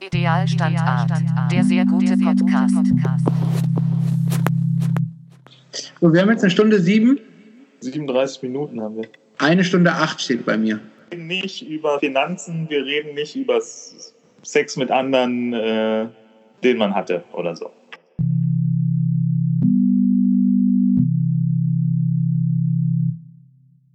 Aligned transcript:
Idealstandart, 0.00 1.10
der 1.52 1.62
sehr 1.62 1.84
gute 1.84 2.16
Podcast. 2.16 2.74
So, 6.00 6.10
wir 6.12 6.22
haben 6.22 6.30
jetzt 6.30 6.42
eine 6.42 6.50
Stunde 6.50 6.80
sieben. 6.80 7.20
37 7.80 8.42
Minuten 8.44 8.80
haben 8.80 8.96
wir. 8.96 9.08
Eine 9.36 9.62
Stunde 9.62 9.92
acht 9.92 10.22
steht 10.22 10.46
bei 10.46 10.56
mir. 10.56 10.80
Wir 11.10 11.18
reden 11.18 11.26
nicht 11.26 11.68
über 11.68 11.98
Finanzen, 11.98 12.70
wir 12.70 12.82
reden 12.82 13.14
nicht 13.14 13.36
über 13.36 13.60
Sex 14.42 14.78
mit 14.78 14.90
anderen, 14.90 15.52
äh, 15.52 16.06
den 16.64 16.78
man 16.78 16.94
hatte 16.94 17.22
oder 17.32 17.54
so. 17.54 17.70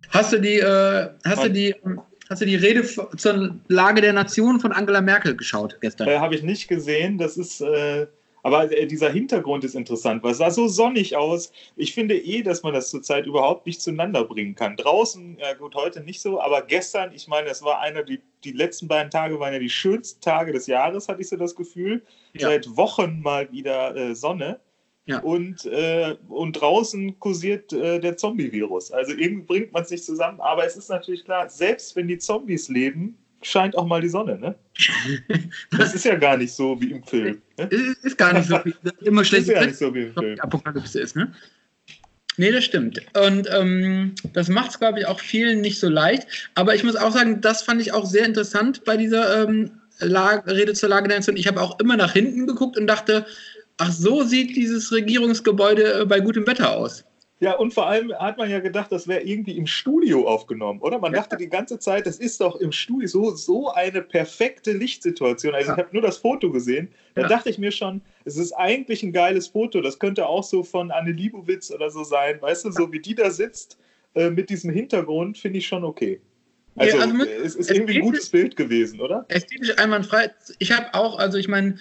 Hast 0.09 0.33
du 0.33 0.39
die, 0.39 0.59
äh, 0.59 1.09
hast 1.25 1.43
du 1.43 1.49
die, 1.49 1.73
hast 2.29 2.41
du 2.41 2.45
die 2.45 2.55
Rede 2.55 2.83
zur 2.83 3.55
Lage 3.67 4.01
der 4.01 4.13
Nation 4.13 4.59
von 4.59 4.71
Angela 4.71 5.01
Merkel 5.01 5.35
geschaut 5.35 5.77
gestern? 5.81 6.07
Äh, 6.07 6.19
Habe 6.19 6.35
ich 6.35 6.43
nicht 6.43 6.67
gesehen, 6.67 7.17
das 7.17 7.37
ist, 7.37 7.61
äh, 7.61 8.07
aber 8.43 8.71
äh, 8.71 8.85
dieser 8.85 9.09
Hintergrund 9.09 9.63
ist 9.63 9.75
interessant, 9.75 10.23
weil 10.23 10.31
es 10.31 10.37
sah 10.37 10.51
so 10.51 10.67
sonnig 10.67 11.15
aus. 11.15 11.51
Ich 11.75 11.93
finde 11.93 12.15
eh, 12.17 12.43
dass 12.43 12.63
man 12.63 12.73
das 12.73 12.89
zurzeit 12.89 13.25
überhaupt 13.25 13.65
nicht 13.65 13.81
zueinander 13.81 14.23
bringen 14.23 14.55
kann. 14.55 14.75
Draußen, 14.75 15.37
ja 15.39 15.53
gut, 15.53 15.75
heute 15.75 16.01
nicht 16.01 16.21
so, 16.21 16.39
aber 16.39 16.61
gestern, 16.61 17.11
ich 17.13 17.27
meine, 17.27 17.49
es 17.49 17.63
war 17.63 17.79
einer, 17.79 18.03
die, 18.03 18.21
die 18.43 18.51
letzten 18.51 18.87
beiden 18.87 19.09
Tage 19.09 19.39
waren 19.39 19.53
ja 19.53 19.59
die 19.59 19.69
schönsten 19.69 20.21
Tage 20.21 20.51
des 20.51 20.67
Jahres, 20.67 21.07
hatte 21.07 21.21
ich 21.21 21.29
so 21.29 21.37
das 21.37 21.55
Gefühl. 21.55 22.03
Ja. 22.33 22.49
Seit 22.49 22.75
Wochen 22.75 23.21
mal 23.21 23.51
wieder 23.51 23.95
äh, 23.95 24.15
Sonne. 24.15 24.59
Ja. 25.07 25.19
Und, 25.19 25.65
äh, 25.65 26.15
und 26.29 26.53
draußen 26.53 27.19
kursiert 27.19 27.71
äh, 27.73 27.99
der 27.99 28.17
Zombie-Virus. 28.17 28.91
Also 28.91 29.11
irgendwie 29.11 29.45
bringt 29.45 29.71
man 29.71 29.83
es 29.83 29.91
nicht 29.91 30.03
zusammen. 30.03 30.39
Aber 30.41 30.65
es 30.65 30.75
ist 30.75 30.89
natürlich 30.89 31.23
klar, 31.23 31.47
selbst 31.47 31.95
wenn 31.95 32.07
die 32.07 32.17
Zombies 32.17 32.69
leben, 32.69 33.15
scheint 33.43 33.77
auch 33.77 33.85
mal 33.85 34.01
die 34.01 34.09
Sonne. 34.09 34.39
Ne? 34.39 34.55
Das 35.77 35.93
ist 35.93 36.05
ja 36.05 36.15
gar 36.15 36.37
nicht 36.37 36.53
so 36.53 36.79
wie 36.81 36.91
im 36.91 37.03
Film. 37.03 37.41
Ne? 37.57 37.65
Ist, 38.01 38.17
gar 38.17 38.33
nicht 38.33 38.47
so. 38.47 38.57
Das 38.57 38.93
ist 38.93 39.01
immer 39.03 39.21
Das 39.21 39.31
ist 39.31 39.45
schlecht. 39.45 39.47
ja 39.47 39.65
nicht 39.65 39.77
so 39.77 39.93
wie 39.93 40.01
im 40.03 40.13
Film. 40.13 40.39
Apokalypse 40.39 40.99
ist, 40.99 41.15
ne? 41.15 41.31
Nee, 42.37 42.51
das 42.51 42.65
stimmt. 42.65 42.99
Und 43.15 43.47
ähm, 43.51 44.13
das 44.33 44.49
macht 44.49 44.71
es, 44.71 44.79
glaube 44.79 44.99
ich, 44.99 45.05
auch 45.05 45.19
vielen 45.19 45.61
nicht 45.61 45.79
so 45.79 45.87
leicht. 45.87 46.27
Aber 46.55 46.75
ich 46.75 46.83
muss 46.83 46.95
auch 46.95 47.11
sagen, 47.11 47.39
das 47.41 47.61
fand 47.61 47.81
ich 47.81 47.93
auch 47.93 48.05
sehr 48.05 48.25
interessant 48.25 48.83
bei 48.83 48.97
dieser 48.97 49.47
ähm, 49.47 49.71
Rede 50.01 50.73
zur 50.73 50.89
Lage 50.89 51.07
der 51.07 51.19
Nation. 51.19 51.37
Ich 51.37 51.47
habe 51.47 51.61
auch 51.61 51.79
immer 51.79 51.95
nach 51.95 52.11
hinten 52.11 52.47
geguckt 52.47 52.77
und 52.77 52.87
dachte, 52.87 53.25
ach, 53.77 53.91
so 53.91 54.23
sieht 54.23 54.55
dieses 54.55 54.91
Regierungsgebäude 54.91 56.01
äh, 56.01 56.05
bei 56.05 56.19
gutem 56.19 56.45
Wetter 56.47 56.75
aus. 56.75 57.03
Ja, 57.41 57.57
und 57.57 57.73
vor 57.73 57.87
allem 57.87 58.13
hat 58.17 58.37
man 58.37 58.49
ja 58.49 58.59
gedacht, 58.59 58.91
das 58.93 59.09
wäre 59.09 59.21
irgendwie 59.21 59.57
im 59.57 59.67
Studio 59.67 60.25
aufgenommen, 60.25 60.79
oder? 60.79 60.99
Man 60.99 61.13
Ja. 61.13 61.19
dachte 61.19 61.35
die 61.35 61.49
ganze 61.49 61.77
Zeit, 61.79 62.07
das 62.07 62.17
ist 62.17 62.39
doch 62.39 62.55
im 62.55 62.71
Studio 62.71 63.07
so, 63.07 63.31
so 63.35 63.73
eine 63.73 64.01
perfekte 64.01 64.71
Lichtsituation. 64.71 65.53
Also 65.53 65.67
Ja. 65.67 65.73
ich 65.73 65.79
habe 65.79 65.89
nur 65.91 66.01
das 66.01 66.17
Foto 66.17 66.49
gesehen. 66.49 66.87
Da 67.13 67.23
Ja. 67.23 67.27
dachte 67.27 67.49
ich 67.49 67.57
mir 67.57 67.71
schon, 67.71 68.01
es 68.23 68.37
ist 68.37 68.53
eigentlich 68.53 69.03
ein 69.03 69.11
geiles 69.11 69.47
Foto. 69.47 69.81
Das 69.81 69.99
könnte 69.99 70.25
auch 70.27 70.43
so 70.43 70.63
von 70.63 70.91
Anne 70.91 71.11
Liebowitz 71.11 71.71
oder 71.71 71.89
so 71.89 72.05
sein. 72.05 72.41
Weißt 72.41 72.63
du, 72.63 72.71
so 72.71 72.91
wie 72.93 73.01
die 73.01 73.15
da 73.15 73.29
sitzt 73.29 73.77
äh, 74.15 74.29
mit 74.29 74.49
diesem 74.49 74.71
Hintergrund, 74.71 75.37
finde 75.37 75.59
ich 75.59 75.67
schon 75.67 75.83
okay. 75.83 76.21
Also, 76.77 76.97
also 76.99 77.25
äh, 77.25 77.27
es 77.43 77.55
ist 77.55 77.69
irgendwie 77.69 77.95
ein 77.95 78.01
gutes 78.01 78.29
Bild 78.29 78.55
gewesen, 78.55 79.01
oder? 79.01 79.25
Ästhetisch 79.27 79.77
einwandfrei. 79.77 80.31
Ich 80.59 80.71
habe 80.71 80.93
auch, 80.93 81.19
also 81.19 81.37
ich 81.37 81.49
meine, 81.49 81.77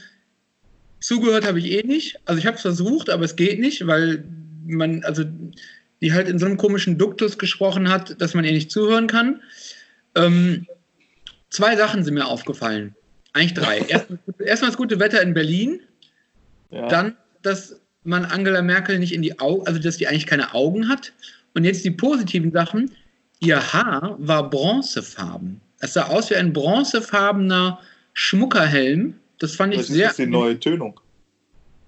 zugehört 1.04 1.46
habe 1.46 1.58
ich 1.58 1.70
eh 1.70 1.82
nicht. 1.82 2.18
Also 2.24 2.38
ich 2.38 2.46
habe 2.46 2.56
es 2.56 2.62
versucht, 2.62 3.10
aber 3.10 3.24
es 3.24 3.36
geht 3.36 3.60
nicht, 3.60 3.86
weil 3.86 4.24
man, 4.66 5.04
also 5.04 5.24
die 6.00 6.12
halt 6.12 6.28
in 6.28 6.38
so 6.38 6.46
einem 6.46 6.56
komischen 6.56 6.96
Duktus 6.96 7.38
gesprochen 7.38 7.90
hat, 7.90 8.20
dass 8.20 8.34
man 8.34 8.44
ihr 8.44 8.52
nicht 8.52 8.70
zuhören 8.70 9.06
kann. 9.06 9.42
Ähm, 10.14 10.66
zwei 11.50 11.76
Sachen 11.76 12.04
sind 12.04 12.14
mir 12.14 12.26
aufgefallen. 12.26 12.94
Eigentlich 13.34 13.54
drei. 13.54 13.78
Erstmal, 13.88 14.18
erstmal 14.38 14.70
das 14.70 14.78
gute 14.78 14.98
Wetter 14.98 15.20
in 15.20 15.34
Berlin. 15.34 15.80
Ja. 16.70 16.88
Dann, 16.88 17.16
dass 17.42 17.80
man 18.04 18.24
Angela 18.24 18.62
Merkel 18.62 18.98
nicht 18.98 19.12
in 19.12 19.22
die 19.22 19.38
Augen, 19.38 19.66
also 19.66 19.78
dass 19.78 19.98
die 19.98 20.08
eigentlich 20.08 20.26
keine 20.26 20.54
Augen 20.54 20.88
hat. 20.88 21.12
Und 21.54 21.64
jetzt 21.64 21.84
die 21.84 21.90
positiven 21.90 22.50
Sachen. 22.52 22.90
Ihr 23.40 23.72
Haar 23.72 24.16
war 24.18 24.48
bronzefarben. 24.48 25.60
Es 25.80 25.92
sah 25.92 26.04
aus 26.04 26.30
wie 26.30 26.36
ein 26.36 26.54
bronzefarbener 26.54 27.78
Schmuckerhelm. 28.14 29.14
Das 29.38 29.54
fand 29.56 29.72
ich 29.74 29.80
das 29.80 29.88
ist 29.90 29.94
sehr. 29.96 30.06
jetzt 30.08 30.18
die 30.18 30.26
neue 30.26 30.58
Tönung. 30.58 31.00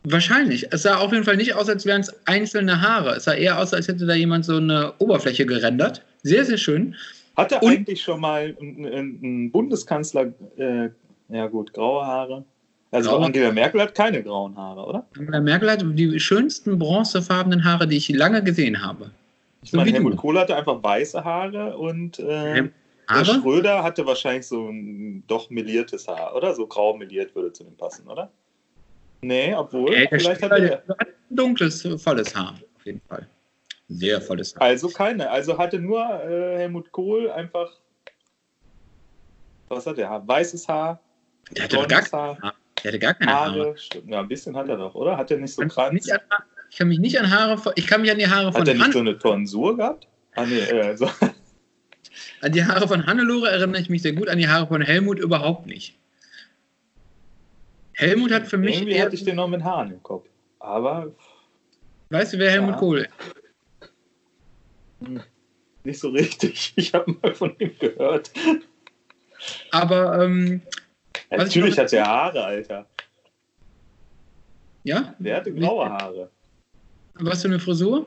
Wahrscheinlich. 0.04 0.72
Es 0.72 0.82
sah 0.82 0.96
auf 0.98 1.12
jeden 1.12 1.24
Fall 1.24 1.36
nicht 1.36 1.54
aus, 1.54 1.68
als 1.68 1.84
wären 1.84 2.00
es 2.00 2.14
einzelne 2.26 2.80
Haare. 2.80 3.16
Es 3.16 3.24
sah 3.24 3.34
eher 3.34 3.58
aus, 3.60 3.74
als 3.74 3.88
hätte 3.88 4.06
da 4.06 4.14
jemand 4.14 4.44
so 4.44 4.56
eine 4.56 4.92
Oberfläche 4.98 5.46
gerendert. 5.46 6.02
Sehr, 6.22 6.44
sehr 6.44 6.58
schön. 6.58 6.94
Hatte 7.36 7.58
Und- 7.60 7.72
eigentlich 7.72 8.02
schon 8.02 8.20
mal 8.20 8.56
ein, 8.60 8.86
ein, 8.86 9.18
ein 9.22 9.50
Bundeskanzler, 9.50 10.32
äh, 10.56 10.88
ja 11.28 11.46
gut, 11.48 11.72
graue 11.72 12.04
Haare. 12.06 12.44
Also 12.92 13.10
Graue- 13.10 13.26
Angela 13.26 13.50
Merkel 13.52 13.80
hat 13.80 13.94
keine 13.96 14.22
grauen 14.22 14.56
Haare, 14.56 14.86
oder? 14.86 15.06
Angela 15.18 15.40
Merkel 15.40 15.70
hat 15.70 15.84
die 15.84 16.20
schönsten 16.20 16.78
bronzefarbenen 16.78 17.64
Haare, 17.64 17.88
die 17.88 17.96
ich 17.96 18.08
lange 18.08 18.42
gesehen 18.44 18.80
habe. 18.80 19.10
Ich 19.62 19.72
So 19.72 19.76
meine. 19.76 19.90
Helmut 19.92 20.16
Kohl 20.16 20.38
hatte 20.38 20.54
einfach 20.56 20.80
weiße 20.82 21.24
Haare 21.24 21.76
und 21.76 22.20
äh, 22.20 22.68
der 23.08 23.16
Aber 23.16 23.24
Schröder 23.24 23.82
hatte 23.82 24.04
wahrscheinlich 24.06 24.46
so 24.46 24.68
ein 24.68 25.24
doch 25.26 25.50
meliertes 25.50 26.08
Haar, 26.08 26.34
oder? 26.34 26.54
So 26.54 26.66
grau 26.66 26.96
meliert 26.96 27.34
würde 27.34 27.52
zu 27.52 27.64
dem 27.64 27.76
passen, 27.76 28.08
oder? 28.08 28.30
Nee, 29.22 29.54
obwohl, 29.54 29.90
der 29.90 30.08
vielleicht 30.20 30.42
hat 30.42 30.52
er. 30.52 30.82
hat 30.88 31.00
ein 31.00 31.36
dunkles, 31.36 31.86
volles 31.98 32.34
Haar, 32.34 32.54
auf 32.76 32.84
jeden 32.84 33.00
Fall. 33.08 33.26
Sehr 33.88 34.20
volles 34.20 34.54
Haar. 34.54 34.62
Also 34.62 34.88
keine. 34.88 35.30
Also 35.30 35.56
hatte 35.56 35.78
nur 35.78 36.00
äh, 36.24 36.58
Helmut 36.58 36.90
Kohl 36.92 37.30
einfach. 37.30 37.70
Was 39.68 39.86
hat 39.86 39.98
der? 39.98 40.22
Weißes 40.26 40.68
Haar, 40.68 41.00
Der 41.56 41.64
hatte 41.64 41.76
gar, 41.76 41.86
blondes 41.86 42.12
Haar, 42.12 42.38
Haar. 42.42 42.54
der 42.82 42.90
hatte 42.92 42.98
gar 42.98 43.14
keine 43.14 43.32
Haare. 43.32 43.60
Haare. 43.60 43.76
Ja, 44.06 44.20
ein 44.20 44.28
bisschen 44.28 44.56
hat 44.56 44.68
er 44.68 44.76
doch, 44.76 44.94
oder? 44.94 45.16
Hat 45.16 45.30
er 45.30 45.38
nicht 45.38 45.54
so 45.54 45.62
Kranz? 45.66 46.08
ich 46.70 46.76
kann 46.78 46.88
mich 46.88 46.98
nicht 46.98 47.18
an 47.18 47.30
Haare 47.30 47.72
ich 47.76 47.86
kann 47.86 48.00
mich 48.02 48.10
an 48.10 48.18
die 48.18 48.28
Haare 48.28 48.52
von 48.52 48.60
Hat 48.60 48.68
er 48.68 48.74
nicht 48.74 48.84
Han, 48.84 48.92
so 48.92 48.98
eine 49.00 49.18
Tonsur 49.18 49.76
gehabt? 49.76 50.08
Ah, 50.34 50.44
nee, 50.44 50.58
äh, 50.58 50.96
so. 50.96 51.08
An 52.40 52.52
die 52.52 52.64
Haare 52.64 52.86
von 52.88 53.06
Hannelore 53.06 53.50
erinnere 53.50 53.80
ich 53.80 53.88
mich 53.90 54.02
sehr 54.02 54.12
gut, 54.12 54.28
an 54.28 54.38
die 54.38 54.48
Haare 54.48 54.66
von 54.66 54.82
Helmut 54.82 55.18
überhaupt 55.18 55.66
nicht. 55.66 55.98
Helmut 57.94 58.30
hat 58.32 58.46
für 58.46 58.58
mich 58.58 58.76
Irgendwie 58.76 59.00
hatte 59.00 59.14
ich 59.14 59.24
den 59.24 59.36
noch 59.36 59.48
mit 59.48 59.62
Haaren 59.64 59.90
im 59.92 60.02
Kopf. 60.02 60.26
Aber 60.58 61.12
weißt 62.10 62.34
du, 62.34 62.38
wer 62.38 62.50
Helmut 62.50 62.72
Ja. 62.74 62.78
Kohl 62.78 62.98
ist? 62.98 63.10
nicht 65.84 65.98
so 66.00 66.08
richtig. 66.10 66.72
Ich 66.76 66.92
habe 66.94 67.14
mal 67.22 67.34
von 67.34 67.54
ihm 67.58 67.72
gehört. 67.78 68.30
Aber, 69.70 70.22
ähm, 70.24 70.62
ich 71.30 71.36
Natürlich 71.38 71.78
hat 71.78 71.92
er 71.92 72.06
Haare, 72.06 72.44
Alter. 72.44 72.86
ja? 74.84 75.14
Der 75.18 75.36
hatte 75.36 75.52
graue 75.54 75.88
Haare. 75.88 76.30
Was 77.14 77.42
für 77.42 77.48
eine 77.48 77.58
Frisur? 77.60 78.06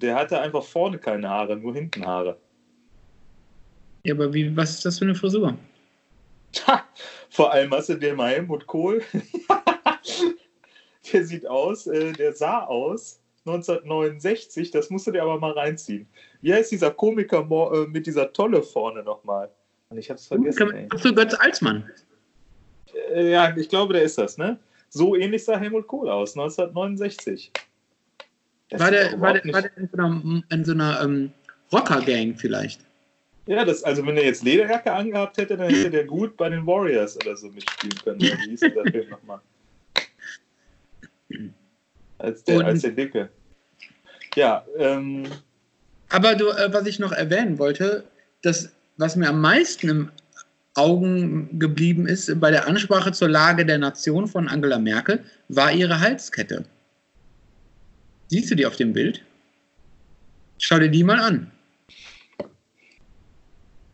Der 0.00 0.14
hatte 0.14 0.40
einfach 0.40 0.62
vorne 0.62 0.98
keine 0.98 1.28
Haare, 1.28 1.56
nur 1.56 1.74
hinten 1.74 2.04
Haare. 2.06 2.38
Ja, 4.08 4.14
aber 4.14 4.32
wie, 4.32 4.56
was 4.56 4.70
ist 4.70 4.86
das 4.86 4.98
für 4.98 5.04
eine 5.04 5.14
Frisur? 5.14 5.54
Ha! 6.66 6.82
Vor 7.28 7.52
allem 7.52 7.70
hast 7.72 7.90
du 7.90 7.94
den 7.94 8.16
mal 8.16 8.30
Helmut 8.30 8.66
Kohl. 8.66 9.02
der 11.12 11.24
sieht 11.26 11.46
aus, 11.46 11.86
äh, 11.86 12.14
der 12.14 12.32
sah 12.32 12.64
aus 12.64 13.20
1969, 13.44 14.70
das 14.70 14.88
musst 14.88 15.06
du 15.06 15.10
dir 15.10 15.24
aber 15.24 15.38
mal 15.38 15.52
reinziehen. 15.52 16.06
Wie 16.40 16.54
heißt 16.54 16.72
dieser 16.72 16.90
Komiker 16.90 17.40
äh, 17.40 17.86
mit 17.86 18.06
dieser 18.06 18.32
Tolle 18.32 18.62
vorne 18.62 19.02
nochmal? 19.02 19.50
Ich 19.94 20.08
hab's 20.08 20.26
vergessen, 20.26 20.72
ey. 20.72 20.88
Ach 20.90 20.98
so, 20.98 21.12
Götz 21.12 21.34
Alsmann. 21.34 21.84
Äh, 23.12 23.32
ja, 23.32 23.54
ich 23.54 23.68
glaube, 23.68 23.92
der 23.92 24.04
ist 24.04 24.16
das, 24.16 24.38
ne? 24.38 24.58
So 24.88 25.16
ähnlich 25.16 25.44
sah 25.44 25.58
Helmut 25.58 25.86
Kohl 25.86 26.08
aus, 26.08 26.34
1969. 26.34 27.52
Das 28.70 28.80
War 28.80 28.90
der, 28.90 29.20
war 29.20 29.34
der, 29.34 29.52
war 29.52 29.60
der 29.60 29.76
in 29.76 29.88
so 29.92 29.98
einer, 29.98 30.42
in 30.48 30.64
so 30.64 30.72
einer 30.72 31.02
ähm, 31.02 31.30
Rocker-Gang 31.70 32.38
vielleicht? 32.38 32.87
Ja, 33.48 33.64
das, 33.64 33.82
also 33.82 34.06
wenn 34.06 34.14
er 34.18 34.24
jetzt 34.26 34.42
Lederjacke 34.44 34.92
angehabt 34.92 35.38
hätte, 35.38 35.56
dann 35.56 35.70
hätte 35.70 35.90
der 35.90 36.04
gut 36.04 36.36
bei 36.36 36.50
den 36.50 36.66
Warriors 36.66 37.16
oder 37.16 37.34
so 37.34 37.48
mitspielen 37.48 37.96
können. 38.04 38.20
Wie 38.20 38.50
hieß 38.50 38.60
dieser 38.60 38.84
Film 38.84 39.08
nochmal? 39.08 39.40
Als 42.18 42.44
der, 42.44 42.58
Und- 42.58 42.64
als 42.66 42.82
der 42.82 42.90
Dicke. 42.92 43.30
Ja, 44.34 44.66
ähm, 44.76 45.24
Aber 46.10 46.34
du, 46.34 46.48
äh, 46.48 46.70
was 46.72 46.86
ich 46.86 46.98
noch 46.98 47.12
erwähnen 47.12 47.58
wollte, 47.58 48.04
das, 48.42 48.70
was 48.98 49.16
mir 49.16 49.28
am 49.30 49.40
meisten 49.40 49.88
im 49.88 50.10
Augen 50.74 51.58
geblieben 51.58 52.06
ist 52.06 52.38
bei 52.40 52.50
der 52.50 52.66
Ansprache 52.68 53.12
zur 53.12 53.28
Lage 53.28 53.64
der 53.64 53.78
Nation 53.78 54.28
von 54.28 54.46
Angela 54.46 54.78
Merkel, 54.78 55.24
war 55.48 55.72
ihre 55.72 56.00
Halskette. 56.00 56.66
Siehst 58.28 58.50
du 58.50 58.54
die 58.54 58.66
auf 58.66 58.76
dem 58.76 58.92
Bild? 58.92 59.24
Schau 60.58 60.78
dir 60.78 60.90
die 60.90 61.02
mal 61.02 61.18
an. 61.18 61.50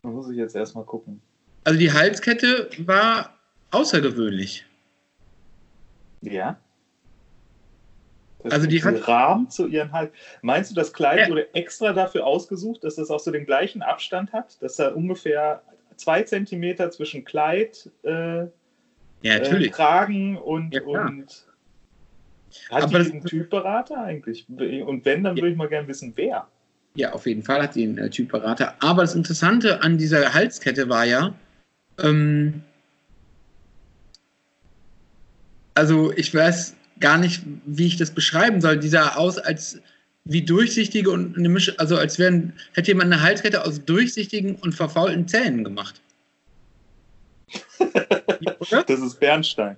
Da 0.04 0.10
muss 0.10 0.30
ich 0.30 0.36
jetzt 0.36 0.54
erstmal 0.54 0.84
gucken. 0.84 1.20
Also 1.64 1.78
die 1.78 1.90
Halskette 1.90 2.68
war 2.86 3.34
außergewöhnlich. 3.70 4.64
Ja. 6.20 6.58
Das 8.42 8.52
Also 8.52 8.66
die 8.66 8.84
hat- 8.84 9.08
Rahmen 9.08 9.48
zu 9.48 9.66
ihren 9.66 9.90
Hals. 9.92 10.12
Meinst 10.42 10.70
du, 10.70 10.74
das 10.74 10.92
Kleid 10.92 11.20
Ja. 11.20 11.28
wurde 11.30 11.54
extra 11.54 11.94
dafür 11.94 12.26
ausgesucht, 12.26 12.84
dass 12.84 12.96
das 12.96 13.10
auch 13.10 13.18
so 13.20 13.30
den 13.30 13.46
gleichen 13.46 13.80
Abstand 13.82 14.32
hat? 14.34 14.62
Dass 14.62 14.76
da 14.76 14.88
ungefähr 14.92 15.62
zwei 15.96 16.22
Zentimeter 16.22 16.90
zwischen 16.90 17.24
Kleid 17.24 17.90
äh, 18.02 18.10
Ja, 18.10 18.46
äh, 19.22 19.38
natürlich. 19.38 19.70
tragen 19.72 20.36
und, 20.36 20.74
Ja, 20.74 20.82
und 20.82 21.46
hat 22.70 22.82
Aber 22.82 22.98
die 23.02 23.10
einen 23.12 23.24
Typberater 23.24 24.02
eigentlich? 24.02 24.46
Und 24.50 25.04
wenn, 25.06 25.24
dann 25.24 25.34
würde 25.36 25.48
ich 25.48 25.56
mal 25.56 25.68
gerne 25.68 25.88
wissen, 25.88 26.12
wer. 26.14 26.46
Ja, 26.96 27.12
auf 27.12 27.26
jeden 27.26 27.42
Fall 27.42 27.62
hat 27.62 27.74
sie 27.74 27.82
einen 27.82 27.98
äh, 27.98 28.10
Typ 28.10 28.30
Berater. 28.30 28.74
Aber 28.80 29.02
das 29.02 29.14
Interessante 29.14 29.82
an 29.82 29.98
dieser 29.98 30.32
Halskette 30.32 30.88
war 30.88 31.04
ja, 31.04 31.34
ähm, 31.98 32.62
also 35.74 36.12
ich 36.12 36.32
weiß 36.32 36.76
gar 37.00 37.18
nicht, 37.18 37.42
wie 37.66 37.86
ich 37.86 37.96
das 37.96 38.12
beschreiben 38.12 38.60
soll. 38.60 38.78
Die 38.78 38.88
sah 38.88 39.16
aus 39.16 39.38
als 39.38 39.80
wie 40.24 40.42
durchsichtige 40.42 41.10
und 41.10 41.36
eine 41.36 41.48
Mischung, 41.48 41.74
also 41.78 41.96
als 41.98 42.18
wären, 42.18 42.54
hätte 42.72 42.88
jemand 42.88 43.12
eine 43.12 43.22
Halskette 43.22 43.64
aus 43.64 43.84
durchsichtigen 43.84 44.54
und 44.56 44.74
verfaulten 44.74 45.28
Zähnen 45.28 45.64
gemacht. 45.64 46.00
Das 48.86 49.00
ist 49.00 49.20
Bernstein. 49.20 49.76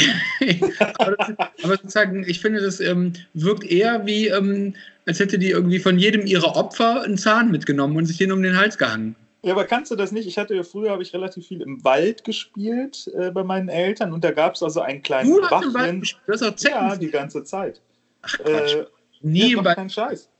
aber, 0.98 1.16
das, 1.16 1.28
aber 1.62 1.76
sozusagen, 1.76 2.24
ich 2.26 2.40
finde, 2.40 2.60
das 2.60 2.80
ähm, 2.80 3.12
wirkt 3.34 3.64
eher 3.64 4.06
wie, 4.06 4.28
ähm, 4.28 4.74
als 5.06 5.20
hätte 5.20 5.38
die 5.38 5.50
irgendwie 5.50 5.78
von 5.78 5.98
jedem 5.98 6.26
ihrer 6.26 6.56
Opfer 6.56 7.02
einen 7.02 7.18
Zahn 7.18 7.50
mitgenommen 7.50 7.96
und 7.96 8.06
sich 8.06 8.18
den 8.18 8.32
um 8.32 8.42
den 8.42 8.56
Hals 8.56 8.78
gehangen. 8.78 9.16
Ja, 9.42 9.52
aber 9.52 9.64
kannst 9.66 9.90
du 9.90 9.96
das 9.96 10.10
nicht? 10.10 10.26
Ich 10.26 10.38
hatte 10.38 10.54
ja 10.54 10.62
früher, 10.62 10.90
habe 10.90 11.02
ich 11.02 11.12
relativ 11.12 11.46
viel 11.46 11.60
im 11.60 11.84
Wald 11.84 12.24
gespielt 12.24 13.10
äh, 13.14 13.30
bei 13.30 13.44
meinen 13.44 13.68
Eltern 13.68 14.12
und 14.14 14.24
da 14.24 14.30
gab 14.30 14.54
es 14.54 14.62
also 14.62 14.80
einen 14.80 15.02
kleinen 15.02 15.30
Du 15.30 15.42
hast 15.46 15.64
im 15.66 15.74
Wald 15.74 16.00
gespielt, 16.00 16.22
du 16.26 16.32
hast 16.32 16.42
auch 16.42 16.56
Zecken. 16.56 16.76
Ja, 16.76 16.96
die 16.96 17.10
ganze 17.10 17.44
Zeit. 17.44 17.82
Ach 18.22 18.38
Quatsch. 18.38 18.74
Äh, 18.74 18.86
Nie 19.20 19.52
im 19.52 19.64
Wald. 19.64 19.76
kein 19.76 19.90
Scheiß. 19.90 20.30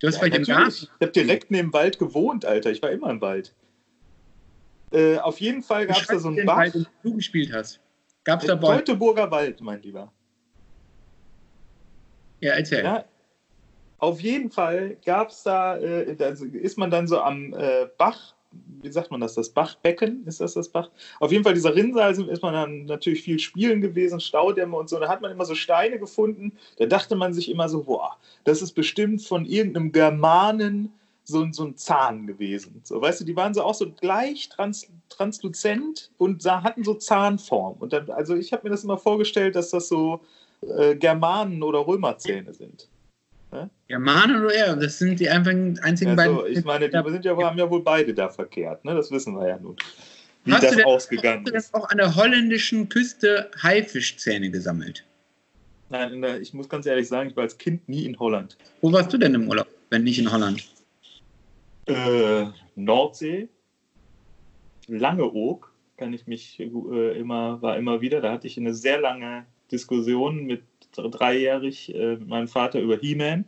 Du 0.00 0.06
hast 0.06 0.14
Ja, 0.14 0.20
vielleicht 0.20 0.36
im. 0.36 0.44
Garten. 0.44 0.68
Ich 0.68 0.88
habe 1.00 1.12
direkt 1.12 1.50
neben 1.50 1.68
dem 1.68 1.72
Wald 1.72 1.98
gewohnt, 1.98 2.44
Alter. 2.44 2.70
Ich 2.70 2.82
war 2.82 2.90
immer 2.90 3.10
im 3.10 3.20
Wald. 3.20 3.54
Äh, 4.92 5.18
auf 5.18 5.40
jeden 5.40 5.62
Fall 5.62 5.86
gab 5.86 6.00
es 6.00 6.06
da 6.06 6.18
so 6.18 6.28
einen 6.28 6.36
den 6.36 6.46
Bach. 6.46 6.58
Wald, 6.58 6.74
in 6.74 6.82
dem 6.82 6.90
du 7.02 7.14
gespielt 7.16 7.52
hast. 7.52 7.80
Gab 8.28 8.42
es 8.42 8.46
da 8.46 8.56
Bäume? 8.56 8.84
Teutoburger 8.84 9.30
Wald, 9.30 9.58
mein 9.62 9.80
Lieber. 9.80 10.12
Ja, 12.40 12.52
erzähl. 12.52 12.84
Ja, 12.84 13.06
auf 13.96 14.20
jeden 14.20 14.50
Fall 14.50 14.98
gab 15.02 15.30
es 15.30 15.44
da, 15.44 15.78
äh, 15.78 16.14
da 16.14 16.28
ist 16.28 16.76
man 16.76 16.90
dann 16.90 17.08
so 17.08 17.20
am 17.20 17.54
äh, 17.54 17.86
Bach, 17.96 18.34
wie 18.82 18.92
sagt 18.92 19.10
man 19.10 19.22
das, 19.22 19.34
das 19.34 19.48
Bachbecken, 19.48 20.26
ist 20.26 20.42
das 20.42 20.52
das 20.52 20.68
Bach? 20.68 20.90
Auf 21.20 21.32
jeden 21.32 21.42
Fall 21.42 21.54
dieser 21.54 21.74
Rinnsal 21.74 22.20
ist 22.28 22.42
man 22.42 22.52
dann 22.52 22.84
natürlich 22.84 23.22
viel 23.22 23.38
spielen 23.38 23.80
gewesen, 23.80 24.20
Staudämme 24.20 24.76
und 24.76 24.90
so, 24.90 25.00
da 25.00 25.08
hat 25.08 25.22
man 25.22 25.32
immer 25.32 25.46
so 25.46 25.54
Steine 25.54 25.98
gefunden, 25.98 26.52
da 26.76 26.84
dachte 26.84 27.16
man 27.16 27.32
sich 27.32 27.50
immer 27.50 27.70
so, 27.70 27.84
boah, 27.84 28.18
das 28.44 28.60
ist 28.60 28.72
bestimmt 28.72 29.22
von 29.22 29.46
irgendeinem 29.46 29.90
Germanen 29.90 30.92
so, 31.28 31.42
ein- 31.42 31.52
so 31.52 31.64
ein 31.64 31.76
Zahn 31.76 32.26
gewesen. 32.26 32.80
So, 32.84 33.00
weißt 33.00 33.20
du, 33.20 33.24
die 33.24 33.36
waren 33.36 33.52
so 33.52 33.62
auch 33.62 33.74
so 33.74 33.90
gleich 33.90 34.48
trans, 34.48 34.86
transluzent 35.10 36.10
und 36.16 36.42
sah, 36.42 36.62
hatten 36.62 36.82
so 36.84 36.94
Zahnform. 36.94 37.76
Und 37.80 37.92
dann, 37.92 38.10
also 38.10 38.34
ich 38.34 38.52
habe 38.52 38.64
mir 38.64 38.70
das 38.70 38.82
immer 38.82 38.96
vorgestellt, 38.98 39.54
dass 39.54 39.70
das 39.70 39.88
so 39.88 40.20
äh, 40.76 40.96
Germanen- 40.96 41.62
oder 41.62 41.86
Römerzähne 41.86 42.52
sind. 42.52 42.88
Germanen 43.86 44.44
oder 44.44 44.52
er? 44.54 44.76
Das 44.76 44.98
sind 44.98 45.18
die 45.20 45.28
einzigen, 45.30 45.78
einzigen 45.80 46.18
Also, 46.18 46.42
beiden. 46.42 46.58
ich 46.58 46.64
meine, 46.64 46.88
die 46.90 47.10
sind 47.10 47.24
ja, 47.24 47.34
haben 47.36 47.56
ja 47.58 47.70
wohl 47.70 47.82
beide 47.82 48.12
da 48.12 48.28
verkehrt, 48.28 48.84
ne? 48.84 48.94
Das 48.94 49.10
wissen 49.10 49.34
wir 49.38 49.48
ja 49.48 49.58
nun. 49.58 49.76
Wie 50.44 50.52
Hast 50.52 50.62
du 50.64 50.66
das 50.66 50.76
denn- 50.76 50.84
ausgegangen 50.84 51.44
Hast 51.44 51.52
du 51.52 51.56
ist. 51.56 51.72
denn 51.74 51.80
auch 51.80 51.88
an 51.88 51.96
der 51.98 52.14
holländischen 52.16 52.88
Küste 52.90 53.50
Haifischzähne 53.62 54.50
gesammelt? 54.50 55.04
Nein, 55.90 56.12
in 56.14 56.22
der- 56.22 56.40
ich 56.42 56.52
muss 56.52 56.68
ganz 56.68 56.84
ehrlich 56.86 57.08
sagen, 57.08 57.30
ich 57.30 57.36
war 57.36 57.44
als 57.44 57.56
Kind 57.56 57.88
nie 57.88 58.04
in 58.04 58.18
Holland. 58.18 58.58
Wo 58.82 58.92
warst 58.92 59.12
du 59.12 59.16
denn 59.18 59.34
im 59.34 59.48
Urlaub, 59.48 59.68
wenn 59.90 60.02
nicht 60.04 60.18
in 60.18 60.30
Holland? 60.30 60.68
Äh, 61.88 62.46
Nordsee, 62.76 63.48
Langeoog, 64.88 65.72
kann 65.96 66.12
ich 66.12 66.26
mich 66.26 66.60
äh, 66.60 67.18
immer, 67.18 67.60
war 67.62 67.76
immer 67.76 68.00
wieder. 68.00 68.20
Da 68.20 68.32
hatte 68.32 68.46
ich 68.46 68.58
eine 68.58 68.74
sehr 68.74 69.00
lange 69.00 69.46
Diskussion 69.72 70.44
mit 70.44 70.62
dreijährig 70.92 71.94
äh, 71.94 72.16
mit 72.16 72.28
meinem 72.28 72.48
Vater 72.48 72.80
über 72.80 72.96
He-Man. 72.96 73.44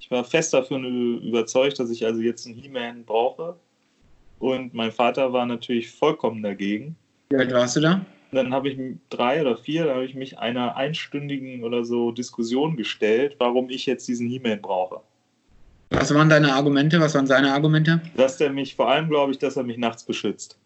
Ich 0.00 0.10
war 0.10 0.24
fest 0.24 0.52
davon 0.52 1.20
überzeugt, 1.22 1.78
dass 1.78 1.90
ich 1.90 2.04
also 2.04 2.20
jetzt 2.20 2.46
einen 2.46 2.56
He-Man 2.56 3.04
brauche. 3.04 3.56
Und 4.38 4.74
mein 4.74 4.90
Vater 4.90 5.32
war 5.32 5.46
natürlich 5.46 5.90
vollkommen 5.90 6.42
dagegen. 6.42 6.96
Wie 7.30 7.36
alt 7.36 7.52
warst 7.52 7.76
du 7.76 7.80
da? 7.80 8.04
Dann 8.32 8.52
habe 8.52 8.70
ich 8.70 8.78
drei 9.10 9.40
oder 9.40 9.56
vier, 9.56 9.84
da 9.84 9.94
habe 9.94 10.04
ich 10.04 10.14
mich 10.14 10.38
einer 10.38 10.76
einstündigen 10.76 11.62
oder 11.64 11.84
so 11.84 12.10
Diskussion 12.10 12.76
gestellt, 12.76 13.36
warum 13.38 13.70
ich 13.70 13.86
jetzt 13.86 14.08
diesen 14.08 14.28
He-Man 14.28 14.60
brauche. 14.60 15.02
Was 15.92 16.12
waren 16.14 16.28
deine 16.28 16.52
Argumente? 16.52 17.00
Was 17.00 17.14
waren 17.14 17.26
seine 17.26 17.52
Argumente? 17.52 18.00
Dass 18.16 18.36
der 18.38 18.50
mich, 18.50 18.74
vor 18.74 18.88
allem 18.90 19.08
glaube 19.08 19.32
ich, 19.32 19.38
dass 19.38 19.56
er 19.56 19.62
mich 19.62 19.78
nachts 19.78 20.04
beschützt. 20.04 20.58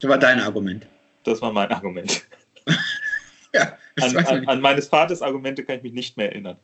Das 0.00 0.10
war 0.10 0.18
dein 0.18 0.40
Argument. 0.40 0.86
Das 1.24 1.40
war 1.42 1.52
mein 1.52 1.70
Argument. 1.70 2.22
Ja, 3.54 3.78
An, 4.02 4.16
an, 4.18 4.48
an 4.48 4.60
meines 4.60 4.88
Vaters 4.88 5.22
Argumente 5.22 5.64
kann 5.64 5.76
ich 5.78 5.82
mich 5.82 5.92
nicht 5.94 6.16
mehr 6.18 6.30
erinnern. 6.30 6.58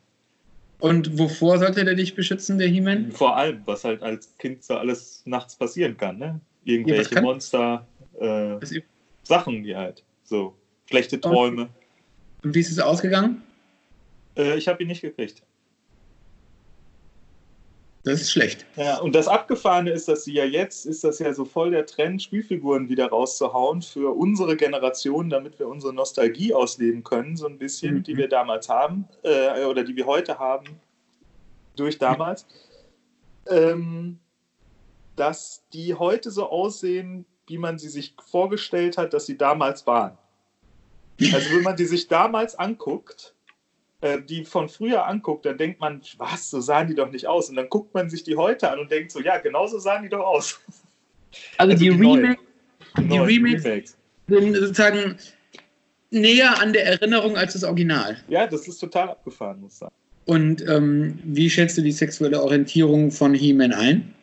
Und 0.79 1.17
wovor 1.17 1.57
sollte 1.57 1.83
der 1.85 1.95
dich 1.95 2.13
beschützen, 2.13 2.59
der 2.59 2.67
He-Man? 2.67 3.11
Vor 3.11 3.35
allem, 3.35 3.61
was 3.65 3.83
halt 3.83 4.03
als 4.03 4.37
Kind 4.37 4.63
so 4.63 4.75
alles 4.77 5.23
nachts 5.25 5.55
passieren 5.55 5.97
kann. 5.97 6.19
Ne? 6.19 6.39
Ja, 6.65 6.73
Irgendwelche 6.73 7.15
kann- 7.15 7.23
Monster, 7.23 7.87
äh, 8.19 8.53
Und 8.55 8.83
Sachen, 9.23 9.63
die 9.63 9.75
halt 9.75 10.03
so 10.23 10.55
schlechte 10.87 11.19
Träume. 11.19 11.69
wie 12.43 12.59
ist 12.59 12.69
es 12.71 12.77
ausgegangen? 12.77 13.41
Äh, 14.37 14.57
ich 14.57 14.67
habe 14.67 14.83
ihn 14.83 14.89
nicht 14.89 15.01
gekriegt. 15.01 15.41
Das 18.05 18.19
ist 18.19 18.31
schlecht. 18.31 18.65
Ja, 18.75 18.99
und 18.99 19.15
das 19.15 19.29
Abgefahrene 19.29 19.91
ist, 19.91 20.09
dass 20.09 20.25
sie 20.25 20.33
ja 20.33 20.43
jetzt, 20.43 20.85
ist 20.85 21.05
das 21.05 21.19
ja 21.19 21.33
so 21.33 21.45
voll 21.45 21.71
der 21.71 21.85
Trend, 21.85 22.21
Spielfiguren 22.21 22.89
wieder 22.89 23.07
rauszuhauen 23.07 23.81
für 23.81 24.13
unsere 24.13 24.57
Generation, 24.57 25.29
damit 25.29 25.57
wir 25.57 25.67
unsere 25.69 25.93
Nostalgie 25.93 26.53
ausleben 26.53 27.03
können, 27.05 27.37
so 27.37 27.47
ein 27.47 27.57
bisschen, 27.57 27.95
Mhm. 27.95 28.03
die 28.03 28.17
wir 28.17 28.27
damals 28.27 28.67
haben, 28.67 29.07
äh, 29.23 29.63
oder 29.63 29.85
die 29.85 29.95
wir 29.95 30.05
heute 30.05 30.37
haben, 30.37 30.65
durch 31.77 31.97
damals. 31.97 32.45
Ähm, 33.47 34.19
dass 35.15 35.63
die 35.71 35.93
heute 35.93 36.29
so 36.31 36.49
aussehen, 36.49 37.25
wie 37.47 37.57
man 37.57 37.77
sie 37.77 37.89
sich 37.89 38.15
vorgestellt 38.25 38.97
hat, 38.97 39.13
dass 39.13 39.25
sie 39.27 39.37
damals 39.37 39.85
waren. 39.87 40.17
Also 41.21 41.51
wenn 41.51 41.61
man 41.63 41.75
die 41.75 41.85
sich 41.85 42.07
damals 42.07 42.55
anguckt, 42.55 43.35
äh, 44.03 44.21
die 44.21 44.45
von 44.45 44.69
früher 44.69 45.07
anguckt, 45.07 45.45
dann 45.45 45.57
denkt 45.57 45.79
man, 45.79 46.01
was, 46.17 46.49
so 46.49 46.59
sahen 46.61 46.87
die 46.87 46.95
doch 46.95 47.09
nicht 47.11 47.25
aus. 47.27 47.49
Und 47.49 47.55
dann 47.55 47.69
guckt 47.69 47.93
man 47.93 48.09
sich 48.09 48.23
die 48.23 48.35
heute 48.35 48.69
an 48.69 48.79
und 48.79 48.91
denkt 48.91 49.11
so, 49.11 49.19
ja, 49.21 49.37
genauso 49.39 49.79
sahen 49.79 50.03
die 50.03 50.09
doch 50.09 50.25
aus. 50.25 50.59
Also, 51.57 51.71
Also 51.71 51.83
die, 51.83 51.89
die 51.89 51.95
neuen. 51.97 52.19
Remake 52.25 52.39
Die 52.99 53.01
Neuen 53.05 53.23
Remakes- 53.25 53.97
sind 54.27 54.53
sozusagen 54.55 55.17
näher 56.11 56.61
an 56.61 56.73
der 56.73 56.85
Erinnerung 56.85 57.35
als 57.37 57.53
das 57.53 57.63
Original. 57.63 58.17
Ja, 58.27 58.45
das 58.45 58.67
ist 58.67 58.77
total 58.77 59.09
abgefahren, 59.09 59.59
muss 59.61 59.73
ich 59.73 59.79
sagen. 59.79 59.95
Und 60.25 60.61
ähm, 60.69 61.17
wie 61.23 61.49
schätzt 61.49 61.75
du 61.77 61.81
die 61.81 61.91
sexuelle 61.91 62.39
Orientierung 62.39 63.09
von 63.09 63.33
He-Man 63.33 63.73
ein? 63.73 64.13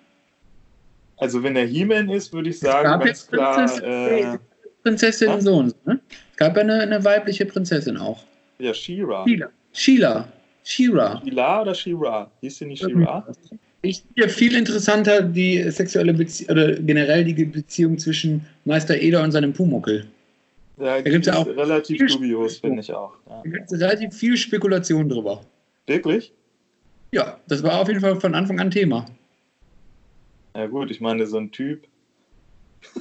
Also 1.16 1.42
wenn 1.42 1.56
er 1.56 1.66
He-Man 1.66 2.08
ist, 2.10 2.32
würde 2.32 2.50
ich 2.50 2.54
Es 2.56 2.60
sagen, 2.60 2.84
gab 2.84 3.04
ganz 3.04 3.26
klar, 3.26 3.56
Prinzessin, 3.56 3.84
äh, 3.84 4.38
Prinzessin 4.84 5.40
so 5.40 5.54
und 5.56 5.70
so. 5.70 5.76
Ne? 5.84 6.00
Es 6.30 6.36
gab 6.36 6.54
ja 6.56 6.62
eine, 6.62 6.78
eine 6.80 7.04
weibliche 7.04 7.44
Prinzessin 7.44 7.96
auch. 7.96 8.22
ja, 8.60 8.72
She-Ra. 8.72 9.24
Sheila. 9.72 10.28
Sheila. 10.64 11.20
Shira. 11.20 11.20
Sheila 11.24 11.62
oder 11.62 11.74
She-Ra? 11.74 12.30
Hieß 12.40 12.58
sie 12.58 12.66
nicht 12.66 12.82
She-Ra? 12.82 13.26
Ich 13.82 14.02
finde 14.02 14.22
ja 14.22 14.28
viel 14.28 14.54
interessanter 14.56 15.22
die 15.22 15.70
sexuelle 15.70 16.12
Beziehung 16.12 16.50
oder 16.50 16.74
generell 16.74 17.24
die 17.24 17.44
Beziehung 17.44 17.98
zwischen 17.98 18.46
Meister 18.64 19.00
Eder 19.00 19.22
und 19.22 19.32
seinem 19.32 19.52
Pumuckel. 19.52 20.06
Ja, 20.78 21.00
gibt's 21.00 21.26
ja 21.26 21.34
ist 21.34 21.38
auch 21.38 21.46
relativ 21.46 22.06
dubios, 22.06 22.58
finde 22.58 22.80
ich 22.80 22.92
auch. 22.92 23.14
Ja. 23.28 23.42
Da 23.42 23.50
gibt 23.50 23.72
es 23.72 23.80
relativ 23.80 24.14
viel 24.14 24.36
Spekulation 24.36 25.08
drüber. 25.08 25.42
Wirklich? 25.86 26.32
Ja, 27.12 27.38
das 27.48 27.62
war 27.62 27.80
auf 27.80 27.88
jeden 27.88 28.00
Fall 28.00 28.20
von 28.20 28.34
Anfang 28.34 28.60
an 28.60 28.70
Thema. 28.70 29.06
Ja 30.54 30.66
gut, 30.66 30.90
ich 30.90 31.00
meine, 31.00 31.26
so 31.26 31.38
ein 31.38 31.50
Typ, 31.50 31.86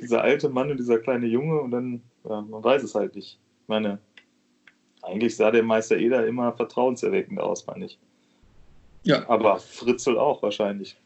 dieser 0.00 0.22
alte 0.22 0.48
Mann 0.48 0.70
und 0.70 0.78
dieser 0.78 0.98
kleine 0.98 1.26
Junge 1.26 1.60
und 1.60 1.70
dann, 1.70 2.02
ja, 2.28 2.40
man 2.40 2.62
weiß 2.62 2.82
es 2.82 2.94
halt 2.94 3.14
nicht. 3.14 3.38
Ich 3.62 3.68
meine, 3.68 3.98
eigentlich 5.04 5.36
sah 5.36 5.50
der 5.50 5.62
Meister 5.62 5.96
Eder 5.96 6.26
immer 6.26 6.52
vertrauenserweckend 6.52 7.40
aus, 7.40 7.66
meine 7.66 7.86
ich. 7.86 7.98
Ja, 9.02 9.28
Aber 9.28 9.58
Fritzl 9.58 10.16
auch 10.16 10.42
wahrscheinlich. 10.42 10.96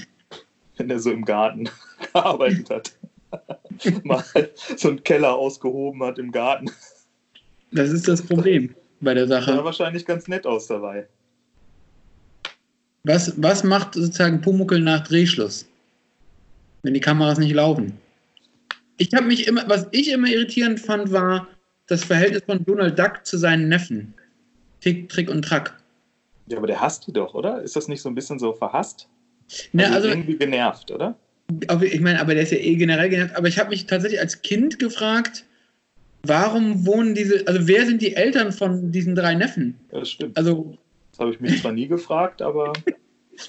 Wenn 0.76 0.90
er 0.90 0.98
so 0.98 1.10
im 1.10 1.24
Garten 1.24 1.68
gearbeitet 2.12 2.70
hat. 2.70 2.92
Mal 4.04 4.24
so 4.76 4.88
einen 4.88 5.02
Keller 5.02 5.34
ausgehoben 5.34 6.02
hat 6.02 6.18
im 6.18 6.32
Garten. 6.32 6.70
das 7.70 7.90
ist 7.90 8.08
das 8.08 8.22
Problem 8.22 8.74
bei 9.00 9.14
der 9.14 9.28
Sah 9.28 9.40
Sache. 9.42 9.64
wahrscheinlich 9.64 10.04
ganz 10.04 10.26
nett 10.28 10.46
aus 10.46 10.66
dabei. 10.66 11.06
Was, 13.04 13.40
was 13.40 13.62
macht 13.62 13.94
sozusagen 13.94 14.40
Pumuckel 14.40 14.80
nach 14.80 15.06
Drehschluss? 15.06 15.68
Wenn 16.82 16.94
die 16.94 17.00
Kameras 17.00 17.38
nicht 17.38 17.54
laufen. 17.54 17.98
Ich 18.96 19.12
habe 19.14 19.26
mich 19.26 19.46
immer, 19.46 19.68
was 19.68 19.86
ich 19.92 20.10
immer 20.10 20.28
irritierend 20.28 20.80
fand, 20.80 21.12
war 21.12 21.46
das 21.88 22.04
Verhältnis 22.04 22.42
von 22.46 22.64
Donald 22.64 22.98
Duck 22.98 23.24
zu 23.24 23.36
seinen 23.36 23.68
Neffen. 23.68 24.14
Tick, 24.80 25.08
Trick 25.08 25.28
und 25.28 25.42
Track. 25.42 25.76
Ja, 26.46 26.58
aber 26.58 26.66
der 26.66 26.80
hasst 26.80 27.06
die 27.06 27.12
doch, 27.12 27.34
oder? 27.34 27.62
Ist 27.62 27.76
das 27.76 27.88
nicht 27.88 28.00
so 28.00 28.08
ein 28.08 28.14
bisschen 28.14 28.38
so 28.38 28.52
verhasst? 28.52 29.08
Ne, 29.72 29.84
also, 29.84 29.96
also 29.96 30.08
irgendwie 30.08 30.36
genervt, 30.36 30.90
oder? 30.90 31.16
Ich 31.80 32.00
meine, 32.00 32.20
aber 32.20 32.34
der 32.34 32.42
ist 32.42 32.52
ja 32.52 32.58
eh 32.58 32.76
generell 32.76 33.08
genervt. 33.08 33.34
Aber 33.34 33.48
ich 33.48 33.58
habe 33.58 33.70
mich 33.70 33.86
tatsächlich 33.86 34.20
als 34.20 34.42
Kind 34.42 34.78
gefragt, 34.78 35.44
warum 36.22 36.86
wohnen 36.86 37.14
diese, 37.14 37.46
also 37.46 37.66
wer 37.66 37.86
sind 37.86 38.02
die 38.02 38.14
Eltern 38.14 38.52
von 38.52 38.92
diesen 38.92 39.14
drei 39.14 39.34
Neffen? 39.34 39.78
Ja, 39.90 40.00
das 40.00 40.10
stimmt. 40.10 40.36
Also, 40.36 40.76
Das 41.12 41.20
habe 41.20 41.30
ich 41.30 41.40
mich 41.40 41.60
zwar 41.60 41.72
nie 41.72 41.88
gefragt, 41.88 42.42
aber 42.42 42.74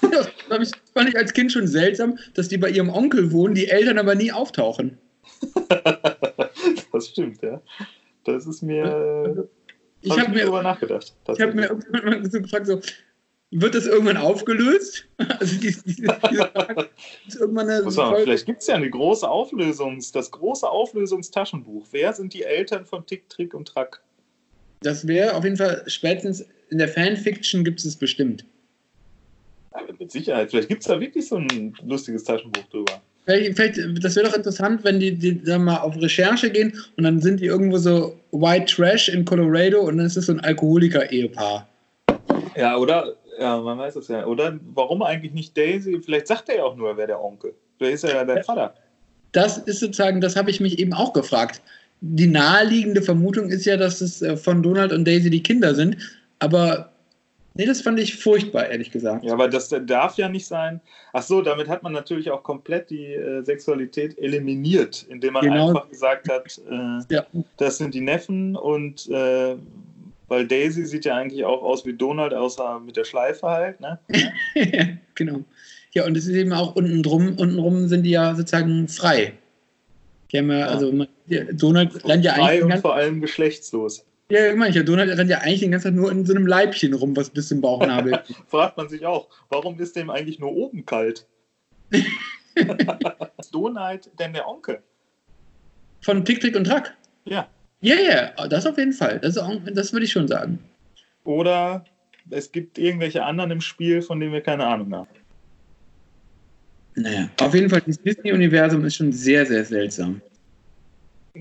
ich, 0.62 0.70
fand 0.94 1.10
ich 1.10 1.16
als 1.16 1.34
Kind 1.34 1.52
schon 1.52 1.66
seltsam, 1.66 2.18
dass 2.34 2.48
die 2.48 2.58
bei 2.58 2.70
ihrem 2.70 2.88
Onkel 2.88 3.32
wohnen, 3.32 3.54
die 3.54 3.68
Eltern 3.68 3.98
aber 3.98 4.14
nie 4.14 4.32
auftauchen. 4.32 4.96
das 6.92 7.08
stimmt, 7.08 7.42
ja. 7.42 7.60
Das 8.24 8.46
ist 8.46 8.62
mir. 8.62 9.48
Ich 10.02 10.10
hab 10.10 10.18
habe 10.18 10.30
nie 10.30 10.36
mir, 10.36 10.44
drüber 10.44 10.62
nachgedacht. 10.62 11.14
ich 11.28 11.40
hab 11.40 11.54
mir 11.54 11.66
irgendwann 11.66 12.30
so 12.30 12.40
gefragt, 12.40 12.66
so, 12.66 12.80
wird 13.50 13.74
das 13.74 13.86
irgendwann 13.86 14.16
aufgelöst? 14.16 15.06
Also 15.40 15.60
diese 15.60 15.82
Frage, 16.04 16.88
ist 17.26 17.36
irgendwann 17.36 17.68
eine 17.68 17.82
Muss 17.82 17.96
man, 17.96 18.16
vielleicht 18.16 18.46
gibt 18.46 18.62
es 18.62 18.68
ja 18.68 18.74
eine 18.74 18.88
große 18.88 19.28
Auflösungs-, 19.28 20.12
das 20.12 20.30
große 20.30 20.68
Auflösungstaschenbuch. 20.68 21.86
Wer 21.90 22.12
sind 22.12 22.32
die 22.32 22.42
Eltern 22.42 22.86
von 22.86 23.04
Tick, 23.06 23.28
Trick 23.28 23.54
und 23.54 23.68
Track? 23.68 24.02
Das 24.80 25.06
wäre 25.06 25.34
auf 25.34 25.44
jeden 25.44 25.56
Fall 25.56 25.82
spätestens 25.86 26.46
in 26.70 26.78
der 26.78 26.88
Fanfiction 26.88 27.64
gibt 27.64 27.80
es 27.80 27.86
es 27.86 27.96
bestimmt. 27.96 28.44
Aber 29.72 29.92
mit 29.98 30.10
Sicherheit. 30.10 30.50
Vielleicht 30.50 30.68
gibt 30.68 30.82
es 30.82 30.88
da 30.88 31.00
wirklich 31.00 31.28
so 31.28 31.36
ein 31.36 31.74
lustiges 31.84 32.24
Taschenbuch 32.24 32.64
drüber. 32.70 33.02
Vielleicht, 33.26 33.78
das 34.02 34.16
wäre 34.16 34.28
doch 34.28 34.36
interessant, 34.36 34.82
wenn 34.82 34.98
die, 34.98 35.14
die 35.14 35.42
da 35.42 35.58
mal 35.58 35.78
auf 35.78 35.96
Recherche 35.96 36.50
gehen 36.50 36.72
und 36.96 37.04
dann 37.04 37.20
sind 37.20 37.40
die 37.40 37.46
irgendwo 37.46 37.78
so 37.78 38.18
White 38.32 38.74
Trash 38.74 39.08
in 39.08 39.24
Colorado 39.24 39.80
und 39.80 39.98
dann 39.98 40.06
ist 40.06 40.16
es 40.16 40.26
so 40.26 40.32
ein 40.32 40.40
Alkoholiker-Ehepaar. 40.40 41.68
Ja, 42.56 42.76
oder? 42.76 43.14
Ja, 43.38 43.58
man 43.60 43.78
weiß 43.78 43.96
es 43.96 44.08
ja. 44.08 44.26
Oder 44.26 44.58
warum 44.74 45.02
eigentlich 45.02 45.32
nicht 45.32 45.56
Daisy? 45.56 46.00
Vielleicht 46.04 46.26
sagt 46.26 46.48
er 46.48 46.56
ja 46.56 46.64
auch 46.64 46.76
nur, 46.76 46.96
wer 46.96 47.06
der 47.06 47.22
Onkel. 47.22 47.54
Vielleicht 47.78 47.94
ist 47.94 48.04
er 48.04 48.14
ja 48.16 48.24
der 48.24 48.44
Vater. 48.44 48.74
Das 49.32 49.58
ist 49.58 49.80
sozusagen, 49.80 50.20
das 50.20 50.36
habe 50.36 50.50
ich 50.50 50.60
mich 50.60 50.78
eben 50.78 50.92
auch 50.92 51.12
gefragt. 51.12 51.62
Die 52.00 52.26
naheliegende 52.26 53.02
Vermutung 53.02 53.50
ist 53.50 53.64
ja, 53.64 53.76
dass 53.76 54.00
es 54.00 54.22
äh, 54.22 54.36
von 54.36 54.62
Donald 54.62 54.92
und 54.92 55.06
Daisy 55.06 55.30
die 55.30 55.42
Kinder 55.42 55.74
sind, 55.74 55.96
aber 56.38 56.89
nee, 57.60 57.66
das 57.66 57.82
fand 57.82 58.00
ich 58.00 58.16
furchtbar, 58.16 58.68
ehrlich 58.70 58.90
gesagt. 58.90 59.22
Ja, 59.24 59.34
aber 59.34 59.48
das 59.48 59.68
darf 59.86 60.16
ja 60.16 60.28
nicht 60.30 60.46
sein. 60.46 60.80
Ach 61.12 61.22
so, 61.22 61.42
damit 61.42 61.68
hat 61.68 61.82
man 61.82 61.92
natürlich 61.92 62.30
auch 62.30 62.42
komplett 62.42 62.88
die 62.88 63.04
äh, 63.12 63.42
Sexualität 63.44 64.18
eliminiert, 64.18 65.04
indem 65.10 65.34
man 65.34 65.44
Genau. 65.44 65.68
einfach 65.68 65.88
gesagt 65.90 66.28
hat, 66.30 66.58
äh, 66.70 67.14
Ja. 67.14 67.26
das 67.58 67.76
sind 67.78 67.92
die 67.94 68.00
Neffen 68.00 68.56
und 68.56 69.08
äh, 69.10 69.56
weil 70.28 70.46
Daisy 70.46 70.86
sieht 70.86 71.04
ja 71.04 71.16
eigentlich 71.16 71.44
auch 71.44 71.62
aus 71.62 71.84
wie 71.84 71.92
Donald, 71.92 72.32
außer 72.32 72.80
mit 72.80 72.96
der 72.96 73.04
Schleife 73.04 73.46
halt. 73.48 73.80
Ne? 73.80 73.98
genau. 75.14 75.40
Ja, 75.92 76.06
und 76.06 76.16
es 76.16 76.26
ist 76.26 76.34
eben 76.36 76.52
auch 76.52 76.76
unten 76.76 77.02
drum, 77.02 77.34
unten 77.36 77.58
rum 77.58 77.88
sind 77.88 78.04
die 78.04 78.10
ja 78.10 78.34
sozusagen 78.34 78.88
frei. 78.88 79.32
Die 80.32 80.38
haben 80.38 80.50
ja, 80.50 80.58
Ja. 80.60 80.66
also 80.66 80.92
man- 80.92 81.08
Donald 81.52 82.04
rennt 82.08 82.24
ja 82.24 82.34
Frei 82.34 82.42
eigentlich 82.42 82.60
den 82.62 82.72
und 82.72 82.78
vor 82.80 82.94
allem 82.94 83.20
geschlechtslos. 83.20 84.04
Ja, 84.30 84.50
ich 84.50 84.56
meine, 84.56 84.74
ja, 84.74 84.82
Donald 84.82 85.16
rennt 85.18 85.30
ja 85.30 85.38
eigentlich 85.38 85.60
den 85.60 85.72
ganzen 85.72 85.88
Tag 85.88 85.94
nur 85.94 86.10
in 86.10 86.24
so 86.24 86.34
einem 86.34 86.46
Leibchen 86.46 86.94
rum, 86.94 87.16
was 87.16 87.30
bis 87.30 87.48
zum 87.48 87.60
Bauchnabel. 87.60 88.20
Fragt 88.48 88.76
man 88.76 88.88
sich 88.88 89.04
auch, 89.04 89.28
warum 89.48 89.78
ist 89.78 89.96
dem 89.96 90.08
eigentlich 90.10 90.38
nur 90.38 90.52
oben 90.52 90.86
kalt? 90.86 91.26
ist 91.90 93.52
Donald 93.54 94.10
denn 94.18 94.32
der 94.32 94.48
Onkel? 94.48 94.82
Von 96.02 96.24
Tick, 96.24 96.40
Trick 96.40 96.56
und 96.56 96.64
Track. 96.64 96.96
Ja. 97.24 97.48
Ja, 97.82 97.96
ja, 97.96 98.46
das 98.48 98.66
auf 98.66 98.78
jeden 98.78 98.92
Fall. 98.92 99.18
Das, 99.20 99.36
auch- 99.38 99.52
das 99.72 99.92
würde 99.92 100.04
ich 100.06 100.12
schon 100.12 100.28
sagen. 100.28 100.58
Oder 101.24 101.84
es 102.30 102.52
gibt 102.52 102.78
irgendwelche 102.78 103.24
anderen 103.24 103.50
im 103.50 103.60
Spiel, 103.60 104.02
von 104.02 104.20
denen 104.20 104.32
wir 104.32 104.40
keine 104.42 104.66
Ahnung 104.66 104.94
haben. 104.94 105.08
Naja, 106.96 107.28
auf 107.40 107.54
jeden 107.54 107.70
Fall, 107.70 107.82
das 107.86 108.00
Disney-Universum 108.02 108.84
ist 108.84 108.96
schon 108.96 109.12
sehr, 109.12 109.46
sehr 109.46 109.64
seltsam. 109.64 110.20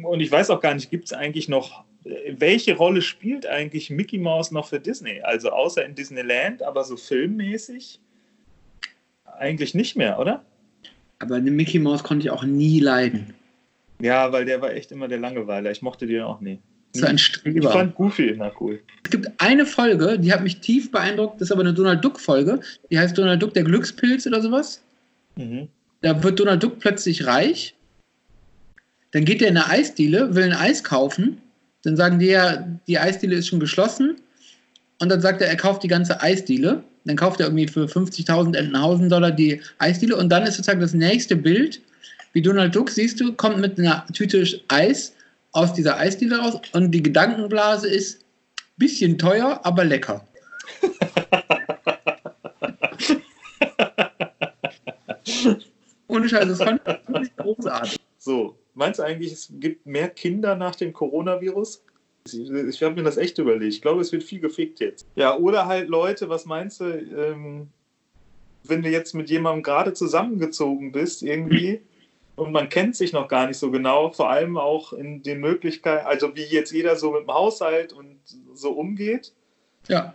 Und 0.04 0.20
ich 0.22 0.32
weiß 0.32 0.50
auch 0.52 0.62
gar 0.62 0.74
nicht, 0.76 0.90
gibt 0.90 1.06
es 1.06 1.14
eigentlich 1.14 1.50
noch, 1.50 1.84
welche 2.04 2.76
Rolle 2.76 3.02
spielt 3.02 3.46
eigentlich 3.46 3.90
Mickey 3.90 4.18
Mouse 4.18 4.52
noch 4.52 4.68
für 4.68 4.80
Disney? 4.80 5.22
Also 5.22 5.52
außer 5.52 5.86
in 5.86 5.96
Disneyland, 5.96 6.64
aber 6.64 6.84
so 6.84 6.96
filmmäßig 6.98 8.00
eigentlich 9.38 9.74
nicht 9.74 9.96
mehr, 9.96 10.20
oder? 10.20 10.44
Aber 11.20 11.40
den 11.40 11.56
Mickey 11.56 11.80
Mouse 11.80 12.04
konnte 12.04 12.26
ich 12.26 12.32
auch 12.32 12.44
nie 12.44 12.80
leiden. 12.80 13.34
Ja, 14.02 14.32
weil 14.32 14.46
der 14.46 14.62
war 14.62 14.72
echt 14.74 14.92
immer 14.92 15.08
der 15.08 15.20
Langeweiler. 15.20 15.72
Ich 15.72 15.82
mochte 15.82 16.08
den 16.08 16.22
auch 16.22 16.40
nie. 16.40 16.60
So 16.96 17.06
ein 17.06 17.16
Ich 17.16 17.26
Streber. 17.26 17.72
fand 17.72 17.96
Goofy 17.96 18.30
immer 18.30 18.52
cool. 18.60 18.82
Es 19.04 19.12
gibt 19.12 19.30
eine 19.38 19.66
Folge, 19.66 20.18
die 20.18 20.34
hat 20.34 20.42
mich 20.42 20.60
tief 20.60 20.92
beeindruckt, 20.92 21.36
das 21.36 21.50
ist 21.50 21.52
aber 21.52 21.62
eine 21.62 21.74
Donald 21.74 22.04
Duck-Folge. 22.04 22.62
Die 22.90 22.98
heißt 22.98 23.18
Donald 23.18 23.42
Duck, 23.44 23.54
der 23.54 23.64
Glückspilz 23.64 24.26
oder 24.26 24.42
sowas. 24.42 24.82
Mhm. 25.36 25.68
Da 26.02 26.24
wird 26.24 26.40
Donald 26.40 26.64
Duck 26.64 26.80
plötzlich 26.80 27.28
reich. 27.28 27.76
Dann 29.12 29.26
geht 29.26 29.42
er 29.42 29.50
in 29.50 29.58
eine 29.58 29.68
Eisdiele, 29.70 30.34
will 30.34 30.44
ein 30.46 30.54
Eis 30.54 30.84
kaufen. 30.84 31.42
Dann 31.84 31.96
sagen 31.96 32.20
die 32.20 32.28
ja, 32.28 32.68
die 32.88 33.00
Eisdiele 33.00 33.36
ist 33.36 33.48
schon 33.48 33.60
geschlossen. 33.60 34.18
Und 35.02 35.10
dann 35.10 35.22
sagt 35.22 35.42
er, 35.42 35.48
er 35.48 35.56
kauft 35.56 35.84
die 35.84 35.88
ganze 35.88 36.22
Eisdiele. 36.22 36.84
Dann 37.06 37.16
kauft 37.16 37.40
er 37.40 37.48
irgendwie 37.48 37.68
für 37.68 37.86
50.000 37.86 38.56
Entenhausen 38.56 39.10
Dollar 39.10 39.32
die 39.32 39.62
Eisdiele. 39.78 40.18
Und 40.18 40.30
dann 40.30 40.44
ist 40.44 40.56
sozusagen 40.56 40.82
das 40.82 40.94
nächste 40.94 41.36
Bild, 41.36 41.82
wie 42.34 42.42
Donald 42.42 42.76
Duck, 42.76 42.90
siehst 42.90 43.20
du, 43.20 43.34
kommt 43.34 43.60
mit 43.60 43.80
einer 43.80 44.06
Tüte 44.14 44.46
Eis 44.68 45.14
aus 45.54 45.74
dieser 45.74 45.98
Eisdiele 45.98 46.38
raus. 46.38 46.60
Und 46.74 46.92
die 46.92 47.02
Gedankenblase 47.02 47.88
ist, 47.88 48.20
bisschen 48.80 49.18
teuer, 49.18 49.60
aber 49.64 49.84
lecker. 49.84 50.26
Ohne 56.08 56.30
Scheiß, 56.30 56.48
das 56.48 56.60
fand 56.60 56.82
ich 57.22 57.36
großartig. 57.36 58.00
So, 58.18 58.58
meinst 58.80 59.00
du 59.00 59.04
eigentlich, 59.04 59.32
es 59.32 59.52
gibt 59.60 59.86
mehr 59.86 60.10
Kinder 60.10 60.56
nach 60.56 60.76
dem 60.76 60.94
Coronavirus? 60.94 61.84
Ich, 62.26 62.50
ich 62.50 62.84
habe 62.84 62.96
mir 62.96 63.04
das 63.04 63.18
echt 63.18 63.38
überlegt. 63.38 63.74
Ich 63.74 63.82
glaube, 63.82 64.02
es 64.02 64.12
wird 64.12 64.24
viel 64.24 64.40
gefickt 64.40 64.80
jetzt. 64.80 65.06
Ja, 65.16 65.38
oder 65.38 65.68
halt 65.68 65.90
Leute, 65.90 66.30
was 66.30 66.46
meinst 66.46 66.80
du, 66.80 66.86
ähm, 66.86 67.70
wenn 68.64 68.82
du 68.82 68.90
jetzt 68.90 69.14
mit 69.14 69.30
jemandem 69.30 69.64
gerade 69.64 69.94
zusammengezogen 69.94 70.92
bist, 70.92 71.24
irgendwie, 71.24 71.82
und 72.36 72.52
man 72.52 72.70
kennt 72.70 72.96
sich 72.96 73.14
noch 73.14 73.28
gar 73.28 73.48
nicht 73.48 73.58
so 73.58 73.70
genau, 73.70 74.12
vor 74.12 74.30
allem 74.30 74.58
auch 74.58 74.94
in 74.94 75.24
den 75.24 75.40
Möglichkeiten, 75.40 76.08
also 76.08 76.36
wie 76.36 76.44
jetzt 76.44 76.72
jeder 76.72 76.96
so 76.96 77.12
mit 77.12 77.24
dem 77.24 77.34
Haushalt 77.34 77.94
und 77.94 78.20
so 78.54 78.72
umgeht. 78.72 79.34
Ja, 79.88 80.14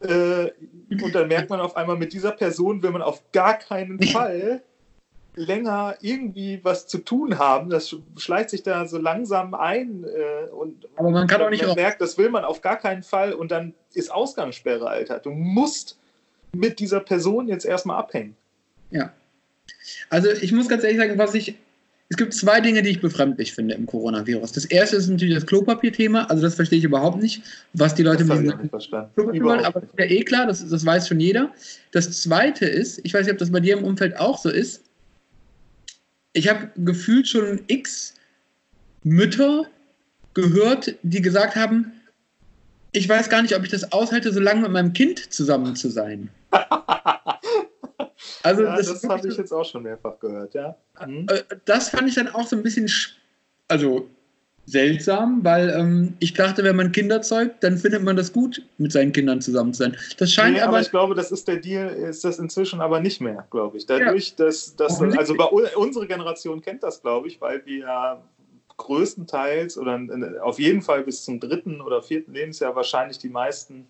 Äh, 0.00 0.52
und 1.02 1.12
dann 1.14 1.26
merkt 1.28 1.50
man 1.50 1.60
auf 1.60 1.76
einmal, 1.76 1.96
mit 1.98 2.12
dieser 2.12 2.30
Person 2.30 2.82
will 2.82 2.90
man 2.92 3.02
auf 3.02 3.20
gar 3.32 3.58
keinen 3.58 4.00
Fall 4.14 4.62
länger 5.38 5.96
irgendwie 6.00 6.60
was 6.62 6.86
zu 6.86 6.98
tun 6.98 7.38
haben. 7.38 7.70
Das 7.70 7.94
schleicht 8.16 8.50
sich 8.50 8.62
da 8.62 8.86
so 8.86 8.98
langsam 8.98 9.54
ein 9.54 10.04
äh, 10.04 10.50
und 10.50 10.88
aber 10.96 11.10
man 11.10 11.26
kann 11.26 11.40
auch 11.42 11.50
nicht 11.50 11.66
man 11.66 11.76
merkt, 11.76 12.00
das 12.00 12.18
will 12.18 12.28
man 12.28 12.44
auf 12.44 12.60
gar 12.60 12.76
keinen 12.76 13.02
Fall 13.02 13.32
und 13.32 13.50
dann 13.50 13.74
ist 13.94 14.12
Ausgangssperre, 14.12 14.88
Alter. 14.88 15.20
Du 15.20 15.30
musst 15.30 15.98
mit 16.54 16.80
dieser 16.80 17.00
Person 17.00 17.48
jetzt 17.48 17.64
erstmal 17.64 17.98
abhängen. 17.98 18.36
Ja. 18.90 19.12
Also 20.10 20.30
ich 20.30 20.52
muss 20.52 20.68
ganz 20.68 20.84
ehrlich 20.84 20.98
sagen, 20.98 21.18
was 21.18 21.34
ich. 21.34 21.54
Es 22.10 22.16
gibt 22.16 22.32
zwei 22.32 22.58
Dinge, 22.62 22.80
die 22.80 22.88
ich 22.88 23.02
befremdlich 23.02 23.52
finde 23.52 23.74
im 23.74 23.84
Coronavirus. 23.84 24.52
Das 24.52 24.64
erste 24.64 24.96
ist 24.96 25.08
natürlich 25.08 25.34
das 25.34 25.44
Klopapierthema. 25.44 26.24
Also 26.24 26.42
das 26.42 26.54
verstehe 26.54 26.78
ich 26.78 26.84
überhaupt 26.86 27.20
nicht, 27.20 27.42
was 27.74 27.94
die 27.94 28.02
Leute 28.02 28.24
Das 28.24 28.38
mit 28.38 28.54
diesem. 28.54 28.70
Klopapier 29.14 29.44
wollen, 29.44 29.64
aber 29.66 29.80
das 29.80 29.90
ist 29.90 29.98
ja 29.98 30.04
eh 30.06 30.24
klar, 30.24 30.46
das, 30.46 30.66
das 30.66 30.86
weiß 30.86 31.06
schon 31.06 31.20
jeder. 31.20 31.52
Das 31.92 32.22
zweite 32.22 32.64
ist, 32.64 33.00
ich 33.04 33.12
weiß 33.12 33.26
nicht, 33.26 33.32
ob 33.34 33.38
das 33.38 33.52
bei 33.52 33.60
dir 33.60 33.76
im 33.76 33.84
Umfeld 33.84 34.18
auch 34.18 34.38
so 34.38 34.48
ist. 34.48 34.84
Ich 36.38 36.48
habe 36.48 36.70
gefühlt 36.76 37.26
schon 37.26 37.64
x 37.66 38.14
Mütter 39.02 39.66
gehört, 40.34 40.94
die 41.02 41.20
gesagt 41.20 41.56
haben, 41.56 41.92
ich 42.92 43.08
weiß 43.08 43.28
gar 43.28 43.42
nicht, 43.42 43.56
ob 43.56 43.64
ich 43.64 43.70
das 43.70 43.90
aushalte, 43.90 44.32
so 44.32 44.38
lange 44.38 44.60
mit 44.60 44.70
meinem 44.70 44.92
Kind 44.92 45.32
zusammen 45.32 45.74
zu 45.74 45.90
sein. 45.90 46.30
Also 48.42 48.62
ja, 48.62 48.76
das, 48.76 48.86
das, 48.86 49.04
habe 49.04 49.28
ich 49.28 49.36
jetzt 49.36 49.52
auch 49.52 49.64
schon 49.64 49.82
mehrfach 49.82 50.18
gehört, 50.18 50.54
ja. 50.54 50.76
Mhm. 51.04 51.26
äh, 51.28 51.42
das 51.64 51.90
fand 51.90 52.08
ich 52.08 52.14
dann 52.14 52.28
auch 52.28 52.46
so 52.46 52.56
ein 52.56 52.62
bisschen, 52.62 52.86
sch- 52.86 53.10
also 53.68 54.08
seltsam, 54.70 55.42
weil 55.44 55.70
ähm, 55.70 56.14
ich 56.18 56.34
dachte, 56.34 56.62
wenn 56.62 56.76
man 56.76 56.92
Kinder 56.92 57.22
zeugt, 57.22 57.62
dann 57.64 57.78
findet 57.78 58.02
man 58.02 58.16
das 58.16 58.32
gut, 58.32 58.62
mit 58.76 58.92
seinen 58.92 59.12
Kindern 59.12 59.40
zusammen 59.40 59.72
zu 59.72 59.84
sein. 59.84 59.96
Das 60.18 60.32
scheint 60.32 60.54
Nee, 60.54 60.60
aber, 60.60 60.74
aber 60.74 60.80
ich 60.80 60.90
glaube, 60.90 61.14
das 61.14 61.32
ist 61.32 61.48
der 61.48 61.56
Deal, 61.56 61.88
ist 61.88 62.24
das 62.24 62.38
inzwischen 62.38 62.80
aber 62.80 63.00
nicht 63.00 63.20
mehr, 63.20 63.46
glaube 63.50 63.78
ich. 63.78 63.86
Dadurch, 63.86 64.34
dass, 64.36 64.76
dass 64.76 64.92
Offensichtlich. 64.92 65.18
also 65.18 65.34
bei 65.34 65.76
unsere 65.76 66.06
Generation 66.06 66.60
kennt 66.60 66.82
das, 66.82 67.00
glaube 67.00 67.28
ich, 67.28 67.40
weil 67.40 67.64
wir 67.64 67.78
ja 67.78 68.22
größtenteils 68.76 69.78
oder 69.78 70.00
auf 70.42 70.58
jeden 70.58 70.82
Fall 70.82 71.02
bis 71.02 71.24
zum 71.24 71.40
dritten 71.40 71.80
oder 71.80 72.02
vierten 72.02 72.32
Lebensjahr 72.32 72.76
wahrscheinlich 72.76 73.18
die 73.18 73.28
meisten 73.28 73.86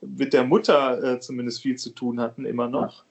mit 0.00 0.32
der 0.32 0.44
Mutter 0.44 1.02
äh, 1.02 1.20
zumindest 1.20 1.60
viel 1.62 1.76
zu 1.76 1.90
tun 1.90 2.20
hatten, 2.20 2.44
immer 2.46 2.68
noch. 2.68 3.04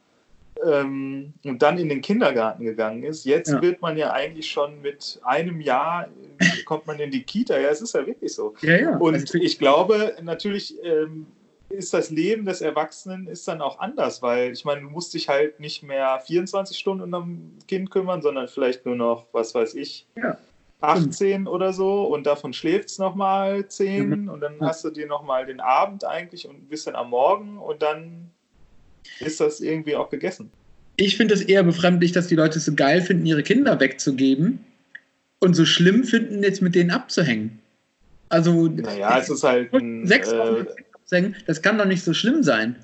Ähm, 0.65 1.33
und 1.45 1.61
dann 1.61 1.77
in 1.77 1.89
den 1.89 2.01
Kindergarten 2.01 2.63
gegangen 2.63 3.03
ist. 3.03 3.25
Jetzt 3.25 3.51
Ja. 3.51 3.61
wird 3.61 3.81
man 3.81 3.97
ja 3.97 4.11
eigentlich 4.13 4.49
schon 4.49 4.81
mit 4.81 5.19
einem 5.23 5.61
Jahr, 5.61 6.07
äh, 6.39 6.63
kommt 6.63 6.87
man 6.87 6.99
in 6.99 7.11
die 7.11 7.23
Kita. 7.23 7.57
Ja, 7.59 7.69
es 7.69 7.81
ist 7.81 7.93
ja 7.95 8.05
wirklich 8.05 8.33
so. 8.33 8.53
ja, 8.61 8.77
ja. 8.77 8.97
Und 8.97 9.15
Also, 9.15 9.37
ich 9.37 9.57
glaube, 9.59 10.15
natürlich 10.21 10.75
ähm, 10.83 11.27
ist 11.69 11.93
das 11.93 12.09
Leben 12.11 12.45
des 12.45 12.61
Erwachsenen 12.61 13.27
ist 13.27 13.47
dann 13.47 13.59
auch 13.61 13.79
anders, 13.79 14.21
weil 14.21 14.51
ich 14.51 14.63
meine, 14.63 14.81
du 14.81 14.89
musst 14.89 15.13
dich 15.15 15.27
halt 15.27 15.59
nicht 15.59 15.81
mehr 15.83 16.19
24 16.19 16.77
Stunden 16.77 17.13
um 17.13 17.23
ein 17.29 17.59
Kind 17.67 17.89
kümmern, 17.89 18.21
sondern 18.21 18.47
vielleicht 18.47 18.85
nur 18.85 18.95
noch, 18.95 19.25
was 19.31 19.55
weiß 19.55 19.73
ich, 19.75 20.05
Ja. 20.15 20.37
18 20.81 21.47
oder 21.47 21.71
so 21.71 22.03
und 22.03 22.25
davon 22.27 22.51
schläft 22.53 22.89
es 22.89 22.99
nochmal 22.99 23.67
10 23.69 24.09
Mhm. 24.23 24.29
und 24.29 24.41
dann 24.41 24.59
hast 24.59 24.83
du 24.83 24.89
dir 24.89 25.07
nochmal 25.07 25.45
den 25.45 25.61
Abend 25.61 26.03
eigentlich 26.05 26.47
und 26.47 26.55
ein 26.55 26.67
bisschen 26.67 26.95
am 26.95 27.09
Morgen 27.09 27.57
und 27.57 27.81
dann 27.81 28.29
ist 29.19 29.39
das 29.39 29.59
irgendwie 29.59 29.95
auch 29.95 30.09
gegessen. 30.09 30.51
Ich 30.95 31.17
finde 31.17 31.33
es 31.33 31.41
eher 31.41 31.63
befremdlich, 31.63 32.11
dass 32.11 32.27
die 32.27 32.35
Leute 32.35 32.59
es 32.59 32.65
so 32.65 32.73
geil 32.75 33.01
finden, 33.01 33.25
ihre 33.25 33.43
Kinder 33.43 33.79
wegzugeben 33.79 34.63
und 35.39 35.55
so 35.55 35.65
schlimm 35.65 36.03
finden, 36.03 36.43
jetzt 36.43 36.61
mit 36.61 36.75
denen 36.75 36.91
abzuhängen. 36.91 37.59
Also, 38.29 38.67
Naja, 38.67 39.19
es 39.19 39.29
ist 39.29 39.43
halt 39.43 39.73
ein, 39.73 40.07
sechs 40.07 40.31
äh, 40.31 40.37
Wochen 40.37 40.67
abzuhängen, 40.93 41.35
das 41.45 41.61
kann 41.61 41.77
doch 41.77 41.85
nicht 41.85 42.03
so 42.03 42.13
schlimm 42.13 42.43
sein. 42.43 42.75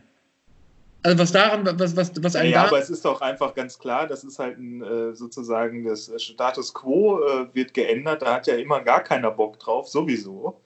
Also, 1.01 1.17
was 1.17 1.31
daran, 1.31 1.65
was, 1.79 1.95
was, 1.95 2.11
was 2.21 2.35
einen 2.35 2.51
Ja, 2.51 2.63
da. 2.63 2.67
aber 2.67 2.79
es 2.79 2.89
ist 2.89 3.05
doch 3.05 3.21
einfach 3.21 3.55
ganz 3.55 3.79
klar, 3.79 4.05
das 4.05 4.23
ist 4.23 4.37
halt 4.37 4.57
ein, 4.57 4.81
äh, 4.81 5.15
sozusagen 5.15 5.85
das 5.85 6.11
Status 6.21 6.73
quo 6.73 7.19
äh, 7.21 7.47
wird 7.53 7.73
geändert. 7.73 8.21
Da 8.21 8.33
hat 8.35 8.47
ja 8.47 8.55
immer 8.55 8.81
gar 8.81 9.03
keiner 9.03 9.31
Bock 9.31 9.59
drauf, 9.59 9.87
sowieso. 9.87 10.59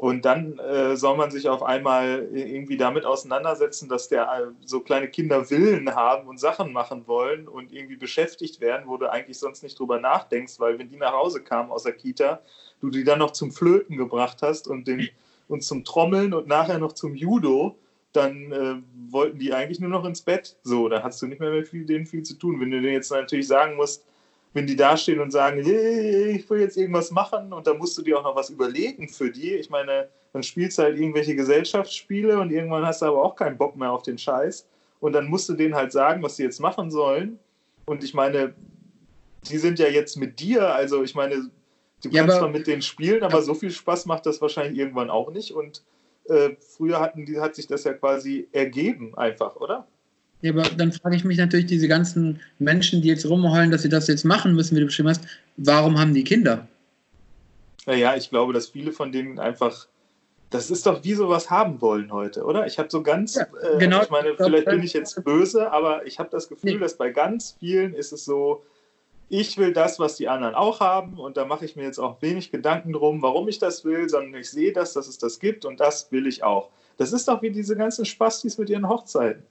Und 0.00 0.24
dann 0.24 0.58
äh, 0.58 0.96
soll 0.96 1.18
man 1.18 1.30
sich 1.30 1.50
auf 1.50 1.62
einmal 1.62 2.30
irgendwie 2.32 2.78
damit 2.78 3.04
auseinandersetzen, 3.04 3.86
dass 3.86 4.08
der 4.08 4.22
äh, 4.22 4.46
so 4.64 4.80
kleine 4.80 5.08
Kinder 5.08 5.50
Willen 5.50 5.94
haben 5.94 6.26
und 6.26 6.40
Sachen 6.40 6.72
machen 6.72 7.06
wollen 7.06 7.46
und 7.46 7.70
irgendwie 7.70 7.96
beschäftigt 7.96 8.62
werden, 8.62 8.84
wo 8.86 8.96
du 8.96 9.12
eigentlich 9.12 9.38
sonst 9.38 9.62
nicht 9.62 9.78
drüber 9.78 10.00
nachdenkst, 10.00 10.58
weil 10.58 10.78
wenn 10.78 10.88
die 10.88 10.96
nach 10.96 11.12
Hause 11.12 11.42
kamen 11.42 11.70
aus 11.70 11.82
der 11.82 11.92
Kita, 11.92 12.40
du 12.80 12.88
die 12.88 13.04
dann 13.04 13.18
noch 13.18 13.32
zum 13.32 13.52
Flöten 13.52 13.98
gebracht 13.98 14.38
hast 14.40 14.68
und, 14.68 14.88
den, 14.88 15.10
und 15.48 15.62
zum 15.62 15.84
Trommeln 15.84 16.32
und 16.32 16.48
nachher 16.48 16.78
noch 16.78 16.92
zum 16.92 17.14
Judo, 17.14 17.76
dann 18.14 18.52
äh, 18.52 18.76
wollten 19.12 19.38
die 19.38 19.52
eigentlich 19.52 19.80
nur 19.80 19.90
noch 19.90 20.06
ins 20.06 20.22
Bett. 20.22 20.56
So, 20.62 20.88
da 20.88 21.02
hast 21.02 21.20
du 21.20 21.26
nicht 21.26 21.40
mehr 21.40 21.50
mit 21.50 21.68
viel, 21.68 21.84
denen 21.84 22.06
viel 22.06 22.22
zu 22.22 22.38
tun. 22.38 22.58
Wenn 22.58 22.70
du 22.70 22.80
denen 22.80 22.94
jetzt 22.94 23.10
natürlich 23.10 23.48
sagen 23.48 23.76
musst, 23.76 24.06
wenn 24.52 24.66
die 24.66 24.76
dastehen 24.76 25.20
und 25.20 25.30
sagen, 25.30 25.62
hey, 25.64 26.32
ich 26.32 26.50
will 26.50 26.60
jetzt 26.60 26.76
irgendwas 26.76 27.10
machen 27.10 27.52
und 27.52 27.66
dann 27.66 27.78
musst 27.78 27.96
du 27.98 28.02
dir 28.02 28.18
auch 28.18 28.24
noch 28.24 28.36
was 28.36 28.50
überlegen 28.50 29.08
für 29.08 29.30
die. 29.30 29.54
Ich 29.54 29.70
meine, 29.70 30.08
dann 30.32 30.42
spielst 30.42 30.78
du 30.78 30.82
halt 30.82 30.98
irgendwelche 30.98 31.36
Gesellschaftsspiele 31.36 32.38
und 32.40 32.50
irgendwann 32.50 32.84
hast 32.86 33.02
du 33.02 33.06
aber 33.06 33.22
auch 33.22 33.36
keinen 33.36 33.58
Bock 33.58 33.76
mehr 33.76 33.92
auf 33.92 34.02
den 34.02 34.18
Scheiß. 34.18 34.66
Und 35.00 35.12
dann 35.12 35.26
musst 35.28 35.48
du 35.48 35.54
denen 35.54 35.74
halt 35.74 35.92
sagen, 35.92 36.22
was 36.22 36.36
sie 36.36 36.42
jetzt 36.44 36.60
machen 36.60 36.90
sollen. 36.90 37.38
Und 37.86 38.04
ich 38.04 38.14
meine, 38.14 38.54
die 39.48 39.58
sind 39.58 39.78
ja 39.78 39.88
jetzt 39.88 40.16
mit 40.16 40.40
dir, 40.40 40.74
also 40.74 41.02
ich 41.02 41.14
meine, 41.14 41.50
du 42.02 42.10
Ja, 42.10 42.22
kannst 42.22 42.36
zwar 42.38 42.48
mit 42.48 42.66
denen 42.66 42.82
spielen, 42.82 43.22
aber 43.22 43.42
so 43.42 43.54
viel 43.54 43.70
Spaß 43.70 44.06
macht 44.06 44.26
das 44.26 44.40
wahrscheinlich 44.42 44.78
irgendwann 44.78 45.10
auch 45.10 45.30
nicht. 45.30 45.52
Und 45.52 45.82
äh, 46.28 46.50
früher 46.60 47.00
hatten 47.00 47.26
die, 47.26 47.40
hat 47.40 47.54
sich 47.54 47.66
das 47.66 47.84
ja 47.84 47.94
quasi 47.94 48.48
ergeben, 48.52 49.16
einfach, 49.16 49.56
oder? 49.56 49.89
Ja, 50.42 50.52
aber 50.52 50.62
dann 50.62 50.92
frage 50.92 51.16
ich 51.16 51.24
mich 51.24 51.36
natürlich, 51.38 51.66
diese 51.66 51.86
ganzen 51.88 52.40
Menschen, 52.58 53.02
die 53.02 53.08
jetzt 53.08 53.28
rumheulen, 53.28 53.70
dass 53.70 53.82
sie 53.82 53.88
das 53.90 54.06
jetzt 54.08 54.24
machen 54.24 54.54
müssen, 54.54 54.74
wie 54.76 54.80
du 54.80 54.86
beschrieben 54.86 55.10
hast, 55.10 55.22
warum 55.56 55.98
haben 55.98 56.14
die 56.14 56.24
Kinder? 56.24 56.66
Naja, 57.86 58.16
ich 58.16 58.30
glaube, 58.30 58.52
dass 58.52 58.68
viele 58.68 58.92
von 58.92 59.12
denen 59.12 59.38
einfach. 59.38 59.86
Das 60.50 60.70
ist 60.70 60.84
doch 60.84 61.04
wie 61.04 61.14
sowas 61.14 61.48
haben 61.48 61.80
wollen 61.80 62.10
heute, 62.12 62.42
oder? 62.42 62.66
Ich 62.66 62.78
habe 62.78 62.90
so 62.90 63.02
ganz, 63.04 63.36
Ja, 63.36 63.42
äh, 63.62 63.78
genau. 63.78 64.02
ich 64.02 64.10
meine, 64.10 64.30
Ich 64.30 64.36
glaub, 64.36 64.48
vielleicht 64.48 64.66
bin 64.66 64.82
ich 64.82 64.92
jetzt 64.94 65.22
böse, 65.24 65.70
aber 65.70 66.04
ich 66.06 66.18
habe 66.18 66.28
das 66.32 66.48
Gefühl, 66.48 66.72
Nee. 66.74 66.78
dass 66.80 66.96
bei 66.96 67.10
ganz 67.10 67.56
vielen 67.60 67.94
ist 67.94 68.12
es 68.12 68.24
so, 68.24 68.64
ich 69.28 69.58
will 69.58 69.72
das, 69.72 70.00
was 70.00 70.16
die 70.16 70.26
anderen 70.28 70.56
auch 70.56 70.80
haben 70.80 71.20
und 71.20 71.36
da 71.36 71.44
mache 71.44 71.64
ich 71.64 71.76
mir 71.76 71.84
jetzt 71.84 72.00
auch 72.00 72.20
wenig 72.20 72.50
Gedanken 72.50 72.92
drum, 72.92 73.22
warum 73.22 73.46
ich 73.46 73.60
das 73.60 73.84
will, 73.84 74.08
sondern 74.08 74.40
ich 74.40 74.50
sehe 74.50 74.72
das, 74.72 74.92
dass 74.92 75.06
es 75.06 75.18
das 75.18 75.38
gibt 75.38 75.64
und 75.64 75.78
das 75.78 76.10
will 76.10 76.26
ich 76.26 76.42
auch. 76.42 76.70
Das 76.96 77.12
ist 77.12 77.28
doch 77.28 77.40
wie 77.42 77.50
diese 77.50 77.76
ganzen 77.76 78.04
Spastis 78.04 78.58
mit 78.58 78.68
ihren 78.70 78.88
Hochzeiten. 78.88 79.44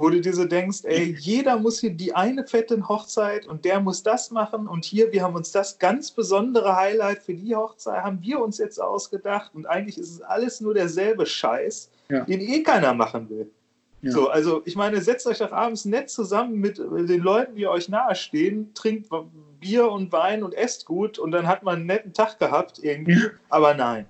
Wo 0.00 0.08
du 0.10 0.20
dir 0.20 0.32
so 0.34 0.44
denkst, 0.44 0.80
ey, 0.84 1.14
jeder 1.18 1.58
muss 1.58 1.80
hier 1.80 1.90
die 1.90 2.14
eine 2.14 2.46
fette 2.46 2.88
Hochzeit 2.88 3.46
und 3.46 3.64
der 3.64 3.80
muss 3.80 4.02
das 4.02 4.30
machen 4.30 4.66
und 4.68 4.84
hier, 4.84 5.12
wir 5.12 5.22
haben 5.22 5.34
uns 5.34 5.50
das 5.52 5.78
ganz 5.78 6.10
besondere 6.10 6.76
Highlight 6.76 7.22
für 7.22 7.34
die 7.34 7.54
Hochzeit, 7.54 8.04
haben 8.04 8.20
wir 8.22 8.40
uns 8.40 8.58
jetzt 8.58 8.80
ausgedacht 8.80 9.52
und 9.54 9.66
eigentlich 9.66 9.98
ist 9.98 10.10
es 10.10 10.22
alles 10.22 10.60
nur 10.60 10.74
derselbe 10.74 11.26
Scheiß, 11.26 11.90
Ja. 12.10 12.24
den 12.24 12.40
eh 12.40 12.62
keiner 12.62 12.94
machen 12.94 13.28
will. 13.28 13.50
Ja. 14.00 14.12
So, 14.12 14.28
also 14.28 14.62
ich 14.64 14.76
meine, 14.76 15.00
setzt 15.00 15.26
euch 15.26 15.38
doch 15.38 15.50
abends 15.52 15.84
nett 15.84 16.08
zusammen 16.08 16.54
mit 16.60 16.78
den 16.78 17.20
Leuten, 17.20 17.56
die 17.56 17.66
euch 17.66 17.88
nahestehen, 17.88 18.72
trinkt 18.74 19.10
Bier 19.58 19.90
und 19.90 20.12
Wein 20.12 20.44
und 20.44 20.54
esst 20.54 20.86
gut 20.86 21.18
und 21.18 21.32
dann 21.32 21.48
hat 21.48 21.64
man 21.64 21.76
einen 21.76 21.86
netten 21.86 22.12
Tag 22.12 22.38
gehabt 22.38 22.78
irgendwie. 22.80 23.20
Ja. 23.20 23.30
Aber 23.48 23.74
nein, 23.74 24.06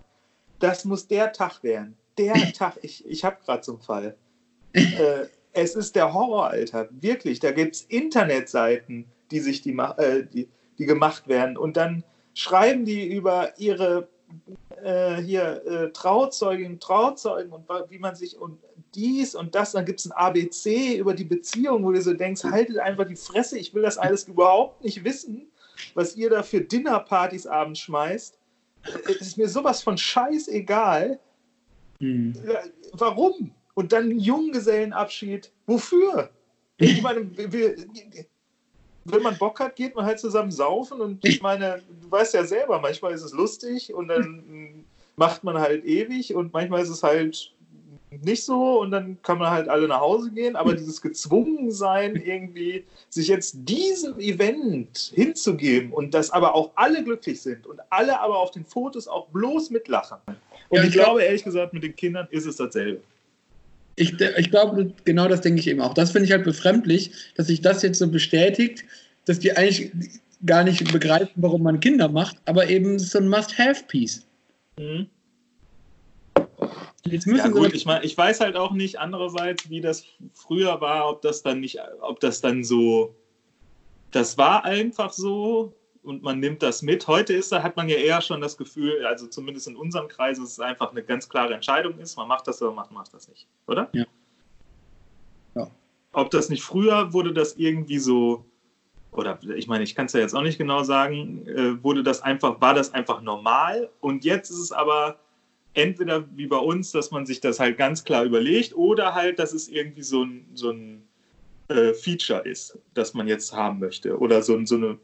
das 0.58 0.84
muss 0.84 1.06
der 1.08 1.32
Tag 1.32 1.62
werden. 1.62 1.96
Der 2.18 2.34
Tag, 2.52 2.74
ich, 2.82 3.06
ich 3.06 3.24
habe 3.24 3.38
gerade 3.42 3.64
so 3.64 3.72
einen 3.72 3.80
Fall. 3.80 4.16
äh, 4.74 5.26
es 5.62 5.74
ist 5.74 5.96
der 5.96 6.14
Horror, 6.14 6.50
Alter. 6.50 6.88
Wirklich, 6.90 7.40
da 7.40 7.50
gibt 7.50 7.74
es 7.74 7.82
Internetseiten, 7.82 9.06
die 9.30 9.40
sich 9.40 9.60
die, 9.62 9.72
äh, 9.72 10.24
die, 10.24 10.48
die 10.78 10.86
gemacht 10.86 11.28
werden 11.28 11.56
und 11.56 11.76
dann 11.76 12.04
schreiben 12.34 12.84
die 12.84 13.06
über 13.06 13.58
ihre 13.58 14.08
äh, 14.82 15.16
hier 15.16 15.66
äh, 15.66 15.92
Trauzeuginnen, 15.92 16.78
Trauzeugen 16.78 17.52
und 17.52 17.64
wie 17.88 17.98
man 17.98 18.14
sich 18.14 18.38
und 18.38 18.58
dies 18.94 19.34
und 19.34 19.54
das, 19.54 19.72
dann 19.72 19.84
gibt 19.84 20.00
es 20.00 20.06
ein 20.06 20.12
ABC 20.12 20.96
über 20.96 21.14
die 21.14 21.24
Beziehung, 21.24 21.84
wo 21.84 21.92
du 21.92 22.00
so 22.00 22.14
denkst, 22.14 22.44
haltet 22.44 22.78
einfach 22.78 23.06
die 23.06 23.16
Fresse, 23.16 23.58
ich 23.58 23.74
will 23.74 23.82
das 23.82 23.98
alles 23.98 24.28
überhaupt 24.28 24.84
nicht 24.84 25.02
wissen, 25.04 25.48
was 25.94 26.16
ihr 26.16 26.30
da 26.30 26.42
für 26.42 26.60
Dinnerpartys 26.60 27.46
abends 27.46 27.80
schmeißt. 27.80 28.38
Es 29.08 29.16
ist 29.16 29.38
mir 29.38 29.48
sowas 29.48 29.82
von 29.82 29.98
scheißegal. 29.98 31.18
Hm. 31.98 32.34
Ja, 32.46 32.62
Warum? 32.92 33.52
Und 33.78 33.92
dann 33.92 34.10
einen 34.10 34.18
Junggesellenabschied. 34.18 35.52
Wofür? 35.64 36.30
Ich 36.78 37.00
meine, 37.06 37.30
wir, 37.36 37.76
wenn 39.04 39.22
man 39.22 39.38
Bock 39.38 39.60
hat, 39.60 39.76
geht 39.76 39.94
man 39.94 40.04
halt 40.04 40.18
zusammen 40.18 40.50
saufen 40.50 41.00
und 41.00 41.24
ich 41.24 41.40
meine, 41.40 41.80
du 42.02 42.10
weißt 42.10 42.34
ja 42.34 42.42
selber, 42.42 42.80
manchmal 42.80 43.12
ist 43.12 43.22
es 43.22 43.32
lustig 43.32 43.94
und 43.94 44.08
dann 44.08 44.84
macht 45.14 45.44
man 45.44 45.58
halt 45.58 45.84
ewig 45.84 46.34
und 46.34 46.52
manchmal 46.52 46.82
ist 46.82 46.88
es 46.88 47.04
halt 47.04 47.52
nicht 48.10 48.44
so 48.44 48.80
und 48.80 48.90
dann 48.90 49.22
kann 49.22 49.38
man 49.38 49.50
halt 49.52 49.68
alle 49.68 49.86
nach 49.86 50.00
Hause 50.00 50.32
gehen, 50.32 50.56
aber 50.56 50.74
dieses 50.80 51.00
Gezwungensein 51.00 52.16
irgendwie, 52.16 52.84
sich 53.08 53.28
jetzt 53.28 53.58
diesem 53.60 54.18
Event 54.18 55.12
hinzugeben 55.14 55.92
und 55.92 56.14
dass 56.14 56.32
aber 56.32 56.56
auch 56.56 56.72
alle 56.74 57.04
glücklich 57.04 57.40
sind 57.40 57.64
und 57.64 57.78
alle 57.90 58.18
aber 58.18 58.38
auf 58.38 58.50
den 58.50 58.64
Fotos 58.64 59.06
auch 59.06 59.28
bloß 59.28 59.70
mitlachen. 59.70 60.18
Und 60.68 60.78
Ja, 60.78 60.82
ich 60.82 60.88
ich 60.88 60.94
glaub- 60.94 61.04
glaube, 61.04 61.22
ehrlich 61.22 61.44
gesagt, 61.44 61.72
mit 61.74 61.84
den 61.84 61.94
Kindern 61.94 62.26
ist 62.32 62.44
es 62.44 62.56
dasselbe. 62.56 63.02
Ich, 63.98 64.20
ich 64.20 64.50
glaube, 64.50 64.92
genau 65.04 65.28
das 65.28 65.40
denke 65.40 65.60
ich 65.60 65.68
eben 65.68 65.80
auch. 65.80 65.94
Das 65.94 66.12
finde 66.12 66.26
ich 66.26 66.32
halt 66.32 66.44
befremdlich, 66.44 67.10
dass 67.36 67.48
sich 67.48 67.60
das 67.60 67.82
jetzt 67.82 67.98
so 67.98 68.08
bestätigt, 68.08 68.84
dass 69.24 69.38
die 69.38 69.56
eigentlich 69.56 69.92
gar 70.46 70.64
nicht 70.64 70.92
begreifen, 70.92 71.32
warum 71.36 71.62
man 71.62 71.80
Kinder 71.80 72.08
macht, 72.08 72.36
aber 72.44 72.68
eben 72.68 72.98
so 72.98 73.18
ein 73.18 73.28
Must-Have-Piece. 73.28 74.26
Jetzt 77.04 77.26
müssen 77.26 77.44
Ja 77.44 77.48
gut, 77.48 77.74
ich 77.74 77.86
meine, 77.86 78.04
ich 78.04 78.16
weiß 78.16 78.40
halt 78.40 78.56
auch 78.56 78.72
nicht 78.72 78.98
andererseits, 78.98 79.68
wie 79.70 79.80
das 79.80 80.04
früher 80.34 80.80
war, 80.80 81.08
ob 81.08 81.22
das 81.22 81.42
dann 81.42 81.60
nicht, 81.60 81.78
ob 82.00 82.20
das 82.20 82.40
dann 82.40 82.64
so, 82.64 83.14
das 84.10 84.38
war 84.38 84.64
einfach 84.64 85.12
so 85.12 85.74
und 86.08 86.22
man 86.22 86.40
nimmt 86.40 86.62
das 86.62 86.82
mit. 86.82 87.06
Heute 87.06 87.34
ist 87.34 87.52
da, 87.52 87.62
hat 87.62 87.76
man 87.76 87.88
ja 87.88 87.96
eher 87.96 88.20
schon 88.20 88.40
das 88.40 88.56
Gefühl, 88.56 89.04
also 89.04 89.26
zumindest 89.26 89.68
in 89.68 89.76
unserem 89.76 90.08
Kreis, 90.08 90.38
dass 90.38 90.52
es 90.52 90.60
einfach 90.60 90.90
eine 90.90 91.02
ganz 91.02 91.28
klare 91.28 91.54
Entscheidung 91.54 91.98
ist, 91.98 92.16
man 92.16 92.26
macht 92.26 92.48
das 92.48 92.60
oder 92.62 92.72
man 92.72 92.86
macht 92.92 93.12
das 93.14 93.28
nicht, 93.28 93.46
oder? 93.66 93.88
Ja. 93.92 94.04
Ja. 95.54 95.70
Ob 96.12 96.30
das 96.30 96.48
nicht 96.48 96.62
früher 96.62 97.12
wurde 97.12 97.32
das 97.32 97.56
irgendwie 97.56 97.98
so, 97.98 98.44
oder 99.12 99.38
ich 99.54 99.68
meine, 99.68 99.84
ich 99.84 99.94
kann 99.94 100.06
es 100.06 100.14
ja 100.14 100.20
jetzt 100.20 100.34
auch 100.34 100.42
nicht 100.42 100.58
genau 100.58 100.82
sagen, 100.82 101.46
äh, 101.46 101.82
wurde 101.82 102.02
das 102.02 102.22
einfach, 102.22 102.60
war 102.60 102.74
das 102.74 102.94
einfach 102.94 103.20
normal 103.20 103.90
und 104.00 104.24
jetzt 104.24 104.50
ist 104.50 104.58
es 104.58 104.72
aber 104.72 105.18
entweder 105.74 106.24
wie 106.36 106.46
bei 106.46 106.56
uns, 106.56 106.90
dass 106.90 107.10
man 107.10 107.26
sich 107.26 107.40
das 107.40 107.60
halt 107.60 107.76
ganz 107.76 108.02
klar 108.04 108.24
überlegt 108.24 108.74
oder 108.74 109.14
halt, 109.14 109.38
dass 109.38 109.52
es 109.52 109.68
irgendwie 109.68 110.02
so 110.02 110.24
ein, 110.24 110.46
so 110.54 110.70
ein 110.70 111.06
äh, 111.68 111.92
Feature 111.92 112.40
ist, 112.40 112.78
das 112.94 113.14
man 113.14 113.28
jetzt 113.28 113.52
haben 113.52 113.78
möchte 113.78 114.18
oder 114.18 114.42
so, 114.42 114.64
so 114.64 114.76
eine 114.76 114.98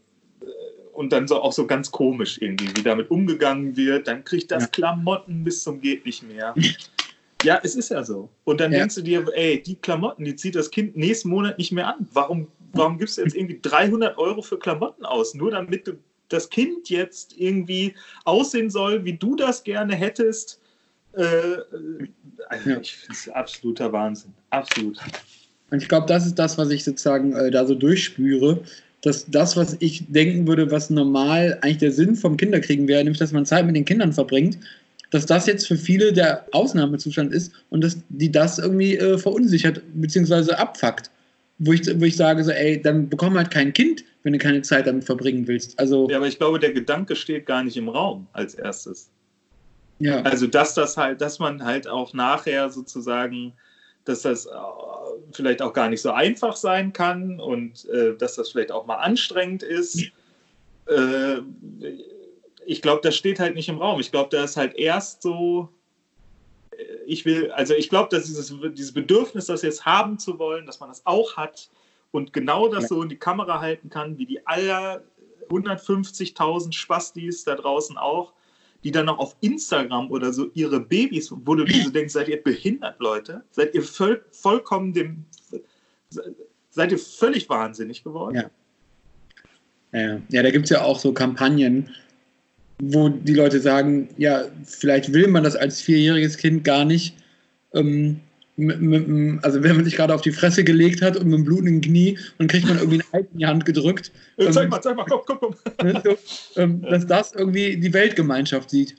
und 0.95 1.13
dann 1.13 1.27
so 1.29 1.41
auch 1.41 1.53
so 1.53 1.67
ganz 1.67 1.91
komisch 1.91 2.39
irgendwie, 2.41 2.69
wie 2.77 2.83
damit 2.83 3.11
umgegangen 3.11 3.77
wird, 3.77 4.07
dann 4.09 4.25
kriegt 4.25 4.51
das 4.51 4.65
Ja. 4.65 4.69
Klamotten 4.69 5.45
bis 5.45 5.63
zum 5.63 5.81
geht 5.81 6.05
nicht 6.07 6.23
mehr. 6.23 6.55
Ja, 7.43 7.61
es 7.63 7.75
ist 7.75 7.91
ja 7.91 8.03
so. 8.03 8.31
Und 8.45 8.61
dann 8.61 8.73
Ja. 8.73 8.79
denkst 8.81 8.95
du 8.95 9.03
dir, 9.03 9.27
ey, 9.35 9.63
die 9.63 9.77
Klamotten, 9.77 10.25
die 10.25 10.35
zieht 10.37 10.55
das 10.55 10.71
Kind 10.71 10.97
nächsten 10.97 11.29
Monat 11.29 11.59
nicht 11.59 11.73
mehr 11.73 11.89
an. 11.89 12.07
Warum, 12.13 12.49
warum 12.73 12.99
gibst 12.99 13.19
du 13.19 13.23
jetzt 13.23 13.35
irgendwie 13.37 13.59
300 13.61 14.17
Euro 14.17 14.41
für 14.41 14.59
Klamotten 14.59 15.05
aus? 15.05 15.35
Nur 15.35 15.51
damit 15.51 15.87
du 15.87 15.93
das 16.31 16.49
Kind 16.49 16.89
jetzt 16.89 17.35
irgendwie 17.39 17.95
aussehen 18.25 18.71
soll, 18.71 19.05
wie 19.05 19.13
du 19.13 19.37
das 19.37 19.63
gerne 19.63 19.95
hättest. 19.95 20.61
Äh, 21.13 21.23
also 22.49 22.71
Ja. 22.71 22.81
Ich 22.81 22.97
finde 22.97 23.13
es 23.13 23.29
absoluter 23.29 23.93
Wahnsinn. 23.93 24.33
Absolut. 24.51 24.99
Und 25.71 25.83
ich 25.83 25.89
glaube, 25.89 26.07
das 26.07 26.25
ist 26.27 26.39
das, 26.39 26.57
was 26.57 26.71
ich 26.71 26.83
sozusagen 26.85 27.35
äh, 27.35 27.51
da 27.51 27.67
so 27.67 27.75
durchspüre, 27.75 28.63
dass 29.05 29.27
das, 29.27 29.57
was 29.57 29.77
ich 29.81 30.11
denken 30.11 30.47
würde, 30.47 30.71
was 30.71 30.89
normal 30.89 31.59
eigentlich 31.61 31.79
der 31.79 31.93
Sinn 31.93 32.17
vom 32.17 32.37
Kinderkriegen 32.39 32.89
wäre, 32.89 33.05
nämlich 33.05 33.19
dass 33.19 33.33
man 33.33 33.45
Zeit 33.45 33.67
mit 33.67 33.77
den 33.77 33.85
Kindern 33.85 34.13
verbringt, 34.13 34.59
dass 35.11 35.27
das 35.27 35.47
jetzt 35.47 35.69
für 35.69 35.77
viele 35.77 36.13
der 36.13 36.47
Ausnahmezustand 36.53 37.33
ist 37.33 37.53
und 37.69 37.85
dass 37.85 37.99
die 38.09 38.33
das 38.33 38.59
irgendwie 38.59 38.97
äh, 38.97 39.19
verunsichert 39.19 39.83
bzw. 39.95 40.55
abfuckt. 40.55 41.11
Wo 41.59 41.73
ich, 41.73 41.87
wo 42.01 42.05
ich 42.05 42.17
sage, 42.17 42.43
so, 42.43 42.51
ey, 42.51 42.83
dann 42.83 43.09
bekomm 43.09 43.37
halt 43.37 43.51
kein 43.51 43.73
Kind, 43.73 44.05
wenn 44.25 44.33
du 44.33 44.41
keine 44.41 44.63
Zeit 44.63 44.89
damit 44.89 45.05
verbringen 45.05 45.47
willst. 45.47 45.79
Also, 45.79 46.09
Ja, 46.11 46.17
aber 46.17 46.27
ich 46.27 46.39
glaube, 46.39 46.59
der 46.59 46.73
Gedanke 46.73 47.15
steht 47.15 47.47
gar 47.47 47.63
nicht 47.63 47.77
im 47.77 47.89
Raum 47.89 48.27
als 48.33 48.55
erstes. 48.55 49.11
ja. 50.01 50.21
Also, 50.23 50.49
dass 50.49 50.75
das 50.75 50.97
halt, 50.97 51.21
dass 51.21 51.39
man 51.39 51.63
halt 51.63 51.87
auch 51.87 52.13
nachher 52.13 52.71
sozusagen, 52.71 53.53
dass 54.05 54.23
das 54.23 54.47
äh, 54.47 54.51
vielleicht 55.33 55.63
auch 55.63 55.73
gar 55.73 55.89
nicht 55.89 56.03
so 56.03 56.11
einfach 56.11 56.57
sein 56.57 56.93
kann 56.93 57.41
und 57.41 57.89
äh, 57.89 58.17
dass 58.17 58.37
das 58.37 58.51
vielleicht 58.51 58.73
auch 58.73 58.87
mal 58.87 58.97
anstrengend 58.97 59.63
ist. 59.63 60.05
Äh, 60.87 61.37
ich 62.67 62.83
glaube, 62.83 63.01
das 63.03 63.17
steht 63.17 63.41
halt 63.41 63.55
nicht 63.55 63.69
im 63.69 63.79
Raum. 63.79 64.01
Ich 64.01 64.11
glaube, 64.11 64.31
da 64.31 64.45
ist 64.45 64.57
halt 64.57 64.75
erst 64.75 65.23
so, 65.23 65.69
äh, 66.73 66.83
ich 67.07 67.25
will, 67.25 67.51
also 67.53 67.75
ich 67.75 67.89
glaube, 67.89 68.15
dass 68.15 68.27
dieses, 68.27 68.55
dieses 68.75 68.93
Bedürfnis, 68.93 69.47
das 69.47 69.63
jetzt 69.63 69.85
haben 69.85 70.19
zu 70.19 70.39
wollen, 70.39 70.67
dass 70.67 70.81
man 70.81 70.89
das 70.89 71.05
auch 71.07 71.37
hat 71.37 71.71
und 72.11 72.33
genau 72.33 72.69
das 72.69 72.89
so 72.89 73.03
in 73.03 73.09
die 73.09 73.19
Kamera 73.19 73.61
halten 73.61 73.91
kann, 73.91 74.19
wie 74.19 74.27
die 74.27 74.47
aller 74.47 75.03
150.000 75.49 76.73
Spastis 76.73 77.45
da 77.45 77.55
draußen 77.55 77.97
auch, 77.97 78.33
die 78.85 78.91
dann 78.91 79.07
noch 79.07 79.19
auf 79.19 79.35
Instagram 79.41 80.11
oder 80.11 80.33
so 80.33 80.51
ihre 80.55 80.79
Babys, 80.79 81.33
wo 81.33 81.55
du 81.55 81.67
so 81.67 81.91
denkst, 81.91 82.13
seid 82.13 82.29
ihr 82.29 82.43
behindert, 82.43 83.01
Leute? 83.01 83.43
Seid 83.51 83.75
ihr 83.75 83.83
voll, 83.83 84.23
vollkommen 84.31 84.93
dem, 84.93 85.25
seid 86.71 86.93
ihr 86.93 86.99
völlig 86.99 87.49
wahnsinnig 87.49 88.05
geworden? 88.05 88.37
Ja. 88.37 88.51
Ja, 89.93 90.21
ja 90.29 90.43
da 90.43 90.51
gibt 90.51 90.65
es 90.65 90.71
ja 90.71 90.83
auch 90.83 90.99
so 90.99 91.13
Kampagnen, 91.13 91.89
wo 92.83 93.09
die 93.09 93.35
Leute 93.35 93.61
sagen, 93.61 94.09
ja, 94.19 94.45
vielleicht 94.65 95.13
will 95.13 95.29
man 95.29 95.45
das 95.45 95.57
als 95.57 95.81
vierjähriges 95.81 96.37
Kind 96.37 96.65
gar 96.65 96.85
nicht. 96.85 97.17
Ähm, 97.73 98.21
mit, 98.57 98.81
mit, 98.81 99.45
also 99.45 99.63
wenn 99.63 99.77
man 99.77 99.85
sich 99.85 99.97
gerade 99.97 100.15
auf 100.15 100.21
die 100.21 100.31
Fresse 100.33 100.63
gelegt 100.65 101.03
hat 101.03 101.17
und 101.17 101.27
mit 101.27 101.39
dem 101.39 101.45
blutenden 101.45 101.81
Knie 101.81 102.19
und 102.39 102.49
kriegt 102.49 102.67
man 102.67 102.79
irgendwie 102.79 103.01
ein 103.01 103.05
Eis 103.13 103.27
in 103.33 103.39
die 103.39 103.47
Hand 103.47 103.65
gedrückt, 103.65 104.13
Äh, 104.37 104.51
zeig 104.51 104.65
Ähm, 104.65 104.71
mal, 104.71 104.81
zeig 104.81 104.97
mal, 104.97 105.07
komm, 105.09 105.21
komm, 105.27 105.39
komm. 105.39 105.55
ne, 105.83 106.03
so, 106.05 106.61
ähm, 106.61 106.83
dass 106.89 107.07
das 107.07 107.33
irgendwie 107.33 107.77
die 107.77 107.93
Weltgemeinschaft 107.93 108.71
sieht. 108.71 108.97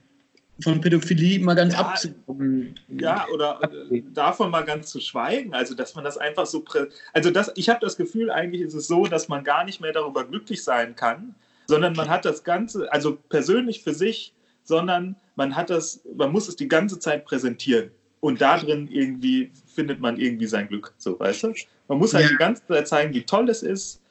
Von 0.61 0.79
Pädophilie 0.79 1.39
mal 1.39 1.53
ganz 1.53 1.73
Ja, 1.73 1.81
abzugucken. 1.81 2.79
Ja, 2.87 3.27
oder 3.33 3.59
äh, 3.91 4.01
davon 4.13 4.51
mal 4.51 4.63
ganz 4.63 4.89
zu 4.89 5.01
schweigen, 5.01 5.53
also 5.53 5.75
dass 5.75 5.95
man 5.95 6.05
das 6.05 6.17
einfach 6.17 6.45
so, 6.45 6.63
also 7.11 7.29
das, 7.29 7.51
ich 7.55 7.67
habe 7.67 7.79
das 7.81 7.97
Gefühl, 7.97 8.31
eigentlich 8.31 8.61
ist 8.61 8.73
es 8.73 8.87
so, 8.87 9.05
dass 9.05 9.27
man 9.27 9.43
gar 9.43 9.65
nicht 9.65 9.81
mehr 9.81 9.91
darüber 9.91 10.23
glücklich 10.25 10.63
sein 10.63 10.95
kann, 10.95 11.35
sondern 11.67 11.93
man 11.93 12.09
hat 12.09 12.23
das 12.23 12.45
Ganze, 12.45 12.91
also 12.93 13.17
persönlich 13.27 13.83
für 13.83 13.93
sich, 13.93 14.33
sondern 14.63 15.17
man 15.35 15.57
hat 15.57 15.69
das, 15.69 16.01
man 16.15 16.31
muss 16.31 16.47
es 16.47 16.55
die 16.55 16.69
ganze 16.69 16.99
Zeit 16.99 17.25
präsentieren 17.25 17.91
und 18.25 18.41
da 18.41 18.57
drin 18.57 18.89
irgendwie 18.91 19.51
findet 19.67 19.99
man 19.99 20.17
irgendwie 20.17 20.47
sein 20.47 20.67
Glück, 20.67 20.93
so, 20.97 21.19
weißt 21.19 21.43
du? 21.43 21.53
Man 21.87 21.99
muss 21.99 22.13
halt 22.13 22.25
Ja. 22.25 22.31
die 22.31 22.37
ganze 22.37 22.65
Zeit 22.67 22.87
zeigen, 22.87 23.13
wie 23.13 23.23
toll 23.23 23.47
es 23.49 23.61
ist 23.61 24.01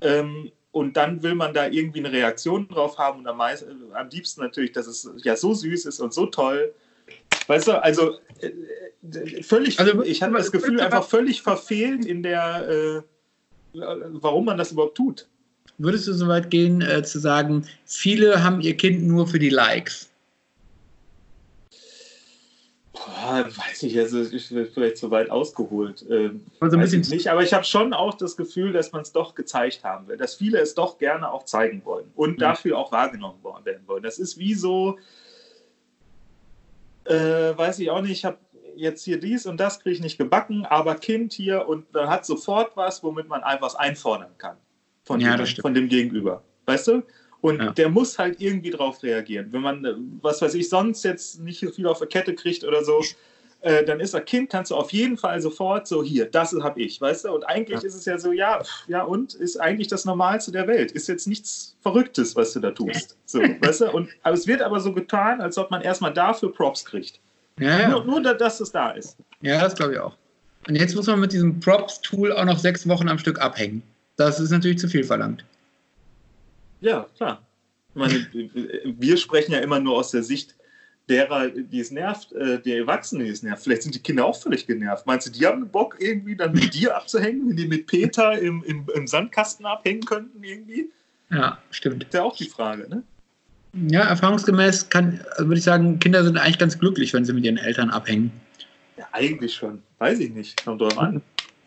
ähm, 0.00 0.50
und 0.72 0.96
dann 0.96 1.22
will 1.22 1.34
man 1.36 1.54
da 1.54 1.68
irgendwie 1.68 2.00
eine 2.00 2.10
Reaktion 2.10 2.66
drauf 2.66 2.98
haben 2.98 3.20
und 3.20 3.26
am, 3.28 3.36
meisten, 3.36 3.70
äh, 3.70 3.94
am 3.94 4.08
liebsten 4.08 4.40
natürlich, 4.40 4.72
dass 4.72 4.86
es 4.88 5.08
ja 5.22 5.36
so 5.36 5.54
süß 5.54 5.86
ist 5.86 6.00
und 6.00 6.12
so 6.12 6.26
toll. 6.26 6.74
Weißt 7.46 7.68
du, 7.68 7.82
also 7.82 8.18
äh, 8.40 8.48
äh, 8.48 9.42
völlig, 9.42 9.78
Also, 9.78 10.02
ich 10.02 10.22
hatte 10.22 10.34
das 10.34 10.50
Gefühl, 10.50 10.80
einfach 10.80 11.04
völlig 11.04 11.42
verfehlt 11.42 12.04
in 12.04 12.22
der, 12.22 12.68
äh, 12.68 13.78
warum 14.20 14.46
man 14.46 14.58
das 14.58 14.72
überhaupt 14.72 14.96
tut. 14.96 15.28
Würdest 15.78 16.06
du 16.08 16.12
so 16.14 16.26
weit 16.26 16.50
gehen, 16.50 16.82
äh, 16.82 17.02
zu 17.02 17.18
sagen, 17.20 17.64
viele 17.86 18.42
haben 18.42 18.60
ihr 18.60 18.76
Kind 18.76 19.04
nur 19.04 19.26
für 19.26 19.38
die 19.38 19.50
Likes? 19.50 20.11
Boah, 23.06 23.44
weiß 23.46 23.82
ich, 23.84 23.98
also 23.98 24.20
ich 24.20 24.48
bin 24.48 24.66
vielleicht 24.66 24.96
zu 24.96 25.10
weit 25.10 25.30
ausgeholt. 25.30 26.04
Ähm, 26.10 26.44
Also 26.60 26.76
ein 26.76 26.80
bisschen 26.82 27.02
ich 27.02 27.10
nicht, 27.10 27.28
aber 27.28 27.42
ich 27.42 27.52
habe 27.52 27.64
schon 27.64 27.92
auch 27.92 28.14
das 28.14 28.36
Gefühl, 28.36 28.72
dass 28.72 28.92
man 28.92 29.02
es 29.02 29.12
doch 29.12 29.34
gezeigt 29.34 29.82
haben 29.84 30.08
will, 30.08 30.16
dass 30.16 30.34
viele 30.34 30.58
es 30.60 30.74
doch 30.74 30.98
gerne 30.98 31.30
auch 31.30 31.44
zeigen 31.44 31.84
wollen 31.84 32.10
und 32.14 32.32
Mhm. 32.32 32.40
dafür 32.40 32.78
auch 32.78 32.92
wahrgenommen 32.92 33.42
werden 33.64 33.82
wollen. 33.86 34.02
Das 34.02 34.18
ist 34.18 34.38
wie 34.38 34.54
so, 34.54 34.98
äh, 37.04 37.14
weiß 37.56 37.78
ich 37.80 37.90
auch 37.90 38.02
nicht, 38.02 38.12
ich 38.12 38.24
habe 38.24 38.38
jetzt 38.76 39.04
hier 39.04 39.18
dies 39.20 39.46
und 39.46 39.58
das 39.58 39.80
kriege 39.80 39.94
ich 39.96 40.00
nicht 40.00 40.18
gebacken, 40.18 40.64
aber 40.64 40.94
Kind 40.94 41.32
hier 41.32 41.68
und 41.68 41.86
dann 41.94 42.08
hat 42.08 42.24
sofort 42.24 42.76
was, 42.76 43.02
womit 43.02 43.28
man 43.28 43.42
einfach 43.42 43.66
was 43.66 43.74
einfordern 43.74 44.32
kann 44.38 44.56
von, 45.04 45.20
Ja, 45.20 45.36
dem, 45.36 45.46
von 45.46 45.74
dem 45.74 45.88
Gegenüber. 45.88 46.42
Weißt 46.66 46.88
du? 46.88 47.02
Und 47.42 47.60
Ja. 47.60 47.70
der 47.72 47.88
muss 47.90 48.18
halt 48.18 48.40
irgendwie 48.40 48.70
drauf 48.70 49.02
reagieren. 49.02 49.48
Wenn 49.52 49.60
man, 49.60 49.84
äh, 49.84 49.92
was 50.22 50.40
weiß 50.40 50.54
ich, 50.54 50.68
sonst 50.70 51.04
jetzt 51.04 51.40
nicht 51.40 51.60
so 51.60 51.70
viel 51.70 51.86
auf 51.86 51.98
der 51.98 52.06
Kette 52.08 52.34
kriegt 52.34 52.62
oder 52.64 52.82
so, 52.84 53.02
äh, 53.62 53.84
dann 53.84 54.00
ist 54.00 54.14
er 54.14 54.20
Kind, 54.22 54.48
kannst 54.50 54.70
du 54.70 54.76
auf 54.76 54.92
jeden 54.92 55.16
Fall 55.16 55.40
sofort 55.40 55.86
so, 55.86 56.02
hier, 56.02 56.24
das 56.26 56.52
habe 56.62 56.80
ich, 56.80 57.00
weißt 57.00 57.24
du? 57.26 57.32
Und 57.32 57.42
eigentlich 57.44 57.80
Ja. 57.82 57.86
ist 57.86 57.94
es 57.94 58.04
ja 58.06 58.16
so, 58.18 58.32
ja, 58.32 58.62
ja, 58.88 59.02
und 59.02 59.34
ist 59.34 59.60
eigentlich 59.60 59.88
das 59.88 60.04
Normalste 60.04 60.50
der 60.52 60.66
Welt. 60.66 60.92
Ist 60.92 61.08
jetzt 61.08 61.26
nichts 61.26 61.76
Verrücktes, 61.80 62.34
was 62.36 62.52
du 62.54 62.60
da 62.60 62.70
tust. 62.70 63.16
So, 63.26 63.38
weißt 63.60 63.82
du? 63.82 63.90
Und, 63.90 64.08
aber 64.22 64.34
es 64.34 64.46
wird 64.46 64.62
aber 64.62 64.80
so 64.80 64.92
getan, 64.92 65.40
als 65.40 65.58
ob 65.58 65.70
man 65.70 65.82
erstmal 65.82 66.12
dafür 66.12 66.52
Props 66.52 66.84
kriegt. 66.84 67.20
Ja. 67.60 67.88
Nur, 67.88 68.04
nur, 68.04 68.22
da- 68.22 68.34
dass 68.34 68.60
es 68.60 68.70
da 68.72 68.92
ist. 68.92 69.16
Ja, 69.42 69.60
das 69.60 69.74
glaube 69.74 69.92
ich 69.94 69.98
auch. 69.98 70.16
Und 70.68 70.76
jetzt 70.76 70.94
muss 70.94 71.06
man 71.08 71.18
mit 71.20 71.32
diesem 71.32 71.58
Props-Tool 71.60 72.32
auch 72.32 72.44
noch 72.44 72.58
sechs 72.58 72.88
Wochen 72.88 73.08
am 73.08 73.18
Stück 73.18 73.40
abhängen. 73.40 73.82
Das 74.16 74.38
ist 74.38 74.50
natürlich 74.50 74.78
zu 74.78 74.86
viel 74.88 75.02
verlangt. 75.04 75.44
Ja, 76.82 77.06
klar. 77.16 77.42
Ich 77.94 77.96
meine, 77.96 78.26
wir 78.98 79.16
sprechen 79.16 79.52
ja 79.52 79.60
immer 79.60 79.80
nur 79.80 79.96
aus 79.96 80.10
der 80.10 80.22
Sicht 80.22 80.54
derer, 81.08 81.48
die 81.48 81.80
es 81.80 81.90
nervt, 81.90 82.32
äh, 82.32 82.60
der 82.60 82.78
Erwachsenen, 82.78 83.24
die 83.24 83.30
es 83.30 83.42
nervt. 83.42 83.62
Vielleicht 83.62 83.82
sind 83.82 83.94
die 83.94 84.00
Kinder 84.00 84.24
auch 84.24 84.40
völlig 84.40 84.66
genervt. 84.66 85.06
Meinst 85.06 85.26
du, 85.26 85.30
die 85.30 85.46
haben 85.46 85.68
Bock, 85.68 85.96
irgendwie 85.98 86.36
dann 86.36 86.52
mit 86.52 86.74
dir 86.74 86.96
abzuhängen, 86.96 87.48
wenn 87.48 87.56
die 87.56 87.66
mit 87.66 87.86
Peter 87.86 88.38
im, 88.38 88.62
im, 88.64 88.86
im 88.94 89.06
Sandkasten 89.06 89.66
abhängen 89.66 90.04
könnten, 90.04 90.42
irgendwie? 90.42 90.90
Ja, 91.30 91.58
stimmt. 91.70 92.04
Ist 92.04 92.14
ja 92.14 92.22
auch 92.22 92.36
die 92.36 92.48
Frage, 92.48 92.88
ne? 92.88 93.02
Ja, 93.88 94.02
erfahrungsgemäß 94.02 94.90
kann, 94.90 95.24
würde 95.38 95.56
ich 95.56 95.64
sagen, 95.64 95.98
Kinder 95.98 96.24
sind 96.24 96.36
eigentlich 96.36 96.58
ganz 96.58 96.78
glücklich, 96.78 97.14
wenn 97.14 97.24
sie 97.24 97.32
mit 97.32 97.44
ihren 97.44 97.56
Eltern 97.56 97.90
abhängen. 97.90 98.30
Ja, 98.98 99.06
eigentlich 99.12 99.54
schon. 99.54 99.82
Weiß 99.98 100.18
ich 100.18 100.30
nicht. 100.30 100.62
Kommt 100.64 100.82
drauf 100.82 100.98
an. 100.98 101.22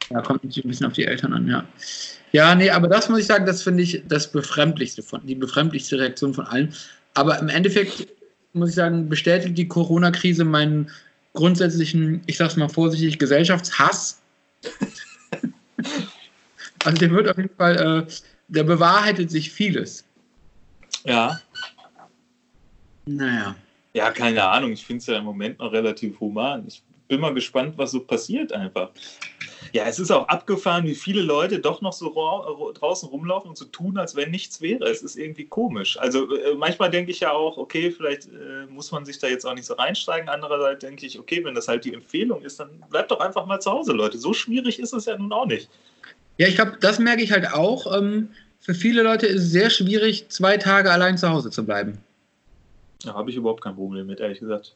Ja, 0.10 0.22
kommt 0.22 0.44
natürlich 0.44 0.66
ein 0.66 0.70
bisschen 0.70 0.88
auf 0.88 0.94
die 0.94 1.06
Eltern 1.06 1.34
an, 1.34 1.48
ja. 1.48 1.66
Ja, 2.32 2.54
nee, 2.54 2.70
aber 2.70 2.88
das 2.88 3.10
muss 3.10 3.20
ich 3.20 3.26
sagen, 3.26 3.46
das 3.46 3.64
finde 3.64 3.84
ich 3.84 4.04
das 4.08 4.32
befremdlichste 4.32 5.02
von, 5.02 5.26
die 5.26 5.36
befremdlichste 5.36 6.00
Reaktion 6.00 6.34
von 6.34 6.46
allen. 6.46 6.74
Aber 7.14 7.40
im 7.40 7.50
Endeffekt 7.50 8.08
muss 8.54 8.70
ich 8.70 8.76
sagen, 8.76 9.10
bestätigt 9.10 9.58
die 9.58 9.68
Corona-Krise 9.68 10.44
meinen 10.44 10.92
grundsätzlichen, 11.34 12.22
ich 12.26 12.38
sag's 12.38 12.56
mal 12.56 12.70
vorsichtig, 12.70 13.20
Gesellschaftshass. 13.20 14.22
also 16.84 16.98
der 16.98 17.12
wird 17.12 17.30
auf 17.30 17.38
jeden 17.38 17.56
Fall, 17.56 18.06
äh, 18.08 18.12
der 18.48 18.64
bewahrheitet 18.64 19.32
sich 19.32 19.52
vieles. 19.52 20.06
Ja. 21.04 21.40
Naja. 23.06 23.56
Ja, 23.94 24.12
keine 24.12 24.44
Ahnung. 24.44 24.72
Ich 24.72 24.86
finde 24.86 25.00
es 25.00 25.08
ja 25.08 25.18
im 25.18 25.24
Moment 25.24 25.60
noch 25.60 25.72
relativ 25.72 26.20
human. 26.20 26.66
Ich 26.68 26.82
bin 27.08 27.22
mal 27.22 27.34
gespannt, 27.34 27.78
was 27.78 27.92
so 27.92 28.00
passiert 28.02 28.52
einfach. 28.52 28.92
Ja, 29.74 29.86
es 29.86 30.00
ist 30.00 30.12
auch 30.12 30.28
abgefahren, 30.28 30.86
wie 30.86 30.96
viele 30.96 31.22
Leute 31.22 31.60
doch 31.60 31.82
noch 31.82 31.94
so 31.94 32.08
ra- 32.08 32.72
draußen 32.74 33.10
rumlaufen 33.10 33.50
und 33.50 33.58
so 33.58 33.66
tun, 33.66 33.98
als 33.98 34.16
wenn 34.16 34.32
nichts 34.32 34.62
wäre. 34.62 34.86
Es 34.86 35.02
ist 35.02 35.18
irgendwie 35.18 35.46
komisch. 35.46 35.98
Also 36.00 36.36
äh, 36.36 36.56
manchmal 36.56 36.90
denke 36.90 37.12
ich 37.12 37.20
ja 37.20 37.32
auch, 37.32 37.58
okay, 37.58 37.92
vielleicht 37.92 38.28
äh, 38.28 38.66
muss 38.70 38.92
man 38.92 39.06
sich 39.06 39.20
da 39.20 39.28
jetzt 39.28 39.46
auch 39.46 39.54
nicht 39.54 39.66
so 39.66 39.74
reinsteigen. 39.74 40.30
Andererseits 40.30 40.80
denke 40.80 41.06
ich, 41.06 41.20
okay, 41.20 41.44
wenn 41.44 41.56
das 41.56 41.68
halt 41.68 41.86
die 41.86 41.94
Empfehlung 41.94 42.42
ist, 42.44 42.60
dann 42.60 42.70
bleibt 42.90 43.12
doch 43.12 43.20
einfach 43.20 43.46
mal 43.46 43.60
zu 43.60 43.72
Hause, 43.72 43.94
Leute. 43.94 44.18
So 44.18 44.34
schwierig 44.34 44.80
ist 44.80 44.94
es 44.94 45.06
ja 45.06 45.18
nun 45.18 45.32
auch 45.32 45.46
nicht. 45.46 45.70
Ja, 46.38 46.48
ich 46.48 46.56
glaube, 46.56 46.78
das 46.80 47.00
merke 47.00 47.24
ich 47.24 47.32
halt 47.32 47.52
auch. 47.54 47.98
Ähm, 47.98 48.30
für 48.60 48.74
viele 48.74 49.04
Leute 49.04 49.28
ist 49.28 49.44
es 49.44 49.52
sehr 49.52 49.70
schwierig, 49.70 50.30
zwei 50.30 50.58
Tage 50.58 50.92
allein 50.92 51.18
zu 51.18 51.30
Hause 51.30 51.50
zu 51.50 51.66
bleiben. 51.66 51.98
Da 53.04 53.14
habe 53.14 53.30
ich 53.30 53.36
überhaupt 53.36 53.64
kein 53.64 53.76
Problem 53.76 54.08
mit, 54.08 54.20
ehrlich 54.20 54.40
gesagt. 54.40 54.76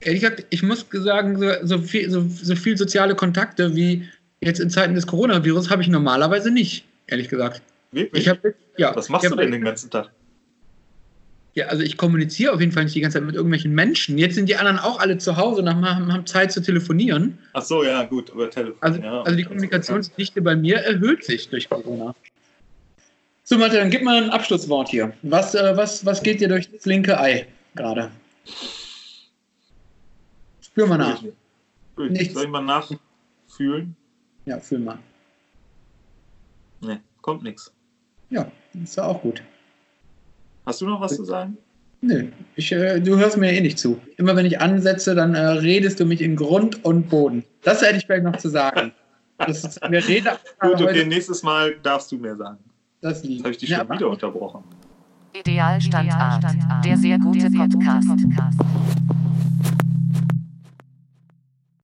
Ehrlich 0.00 0.20
gesagt, 0.20 0.46
ich 0.50 0.62
muss 0.62 0.86
sagen, 0.90 1.38
so, 1.38 1.52
so, 1.62 1.78
viel, 1.78 2.10
so, 2.10 2.24
so 2.28 2.54
viel 2.54 2.76
soziale 2.76 3.14
Kontakte 3.14 3.74
wie 3.74 4.08
jetzt 4.40 4.60
in 4.60 4.70
Zeiten 4.70 4.94
des 4.94 5.06
Coronavirus 5.06 5.70
habe 5.70 5.82
ich 5.82 5.88
normalerweise 5.88 6.50
nicht, 6.50 6.84
ehrlich 7.06 7.28
gesagt. 7.28 7.62
Wirklich? 7.92 8.22
Ich 8.22 8.28
hab, 8.28 8.38
ja, 8.76 8.94
was 8.94 9.08
machst 9.08 9.30
du 9.30 9.36
denn 9.36 9.52
den 9.52 9.64
ganzen 9.64 9.90
Tag? 9.90 10.10
Ja, 11.54 11.66
also 11.68 11.82
ich 11.82 11.96
kommuniziere 11.96 12.52
auf 12.52 12.60
jeden 12.60 12.72
Fall 12.72 12.84
nicht 12.84 12.94
die 12.94 13.00
ganze 13.00 13.16
Zeit 13.16 13.26
mit 13.26 13.34
irgendwelchen 13.34 13.74
Menschen. 13.74 14.18
Jetzt 14.18 14.34
sind 14.34 14.46
die 14.46 14.56
anderen 14.56 14.78
auch 14.78 15.00
alle 15.00 15.16
zu 15.16 15.38
Hause 15.38 15.62
und 15.62 15.70
haben, 15.70 16.12
haben 16.12 16.26
Zeit 16.26 16.52
zu 16.52 16.60
telefonieren. 16.60 17.38
Ach 17.54 17.62
so, 17.62 17.82
ja, 17.82 18.04
gut, 18.04 18.28
über 18.28 18.50
Telefon. 18.50 18.76
Also, 18.82 19.00
ja. 19.00 19.22
also 19.22 19.36
die 19.36 19.44
Kommunikationsdichte 19.44 20.42
bei 20.42 20.54
mir 20.54 20.76
erhöht 20.76 21.24
sich 21.24 21.48
durch 21.48 21.70
Corona. 21.70 22.14
So, 23.44 23.56
Mathe, 23.56 23.76
dann 23.76 23.88
gib 23.90 24.02
mal 24.02 24.22
ein 24.22 24.28
Abschlusswort 24.28 24.90
hier. 24.90 25.14
Was, 25.22 25.54
äh, 25.54 25.74
was, 25.76 26.04
was 26.04 26.22
geht 26.22 26.42
dir 26.42 26.48
durch 26.48 26.70
das 26.70 26.84
linke 26.84 27.18
Ei 27.18 27.46
gerade? 27.74 28.10
Spür 30.60 30.86
mal 30.88 30.98
nach. 30.98 31.22
Nichts. 31.96 32.34
Soll 32.34 32.44
ich 32.44 32.50
mal 32.50 32.60
nachfühlen? 32.60 33.96
Ja, 34.46 34.58
fühl 34.60 34.78
mal. 34.78 34.98
Ne, 36.80 37.00
kommt 37.20 37.42
nichts. 37.42 37.72
Ja, 38.30 38.50
ist 38.82 38.96
ja 38.96 39.04
auch 39.04 39.20
gut. 39.22 39.42
Hast 40.64 40.80
du 40.80 40.86
noch 40.86 41.00
was 41.00 41.16
zu 41.16 41.24
sagen? 41.24 41.56
Nö, 42.00 42.28
ich, 42.54 42.70
äh, 42.72 43.00
du 43.00 43.16
hörst 43.16 43.36
mir 43.36 43.52
eh 43.52 43.60
nicht 43.60 43.78
zu. 43.78 44.00
Immer 44.16 44.36
wenn 44.36 44.46
ich 44.46 44.60
ansetze, 44.60 45.14
dann 45.14 45.34
äh, 45.34 45.38
redest 45.40 45.98
du 46.00 46.04
mich 46.06 46.20
in 46.20 46.36
Grund 46.36 46.84
und 46.84 47.08
Boden. 47.08 47.44
Das 47.62 47.82
hätte 47.82 47.96
ich 47.96 48.06
vielleicht 48.06 48.24
noch 48.24 48.36
zu 48.36 48.48
sagen. 48.48 48.92
Das 49.38 49.64
ist, 49.64 49.80
wir 49.82 50.06
reden 50.06 50.28
Gut, 50.60 50.80
okay, 50.80 51.04
nächstes 51.04 51.42
Mal 51.42 51.76
darfst 51.82 52.10
du 52.12 52.16
mehr 52.16 52.36
sagen. 52.36 52.58
das 53.00 53.18
Jetzt 53.18 53.28
liegt. 53.28 53.40
habe 53.44 53.50
ich 53.52 53.58
dich 53.58 53.68
Ja, 53.70 53.78
schon 53.78 53.90
wieder 53.90 54.08
unterbrochen. 54.10 54.64
Idealstandart. 55.34 56.44
Der 56.84 56.96
sehr 56.96 57.18
gute 57.18 57.50
Podcast. 57.50 58.08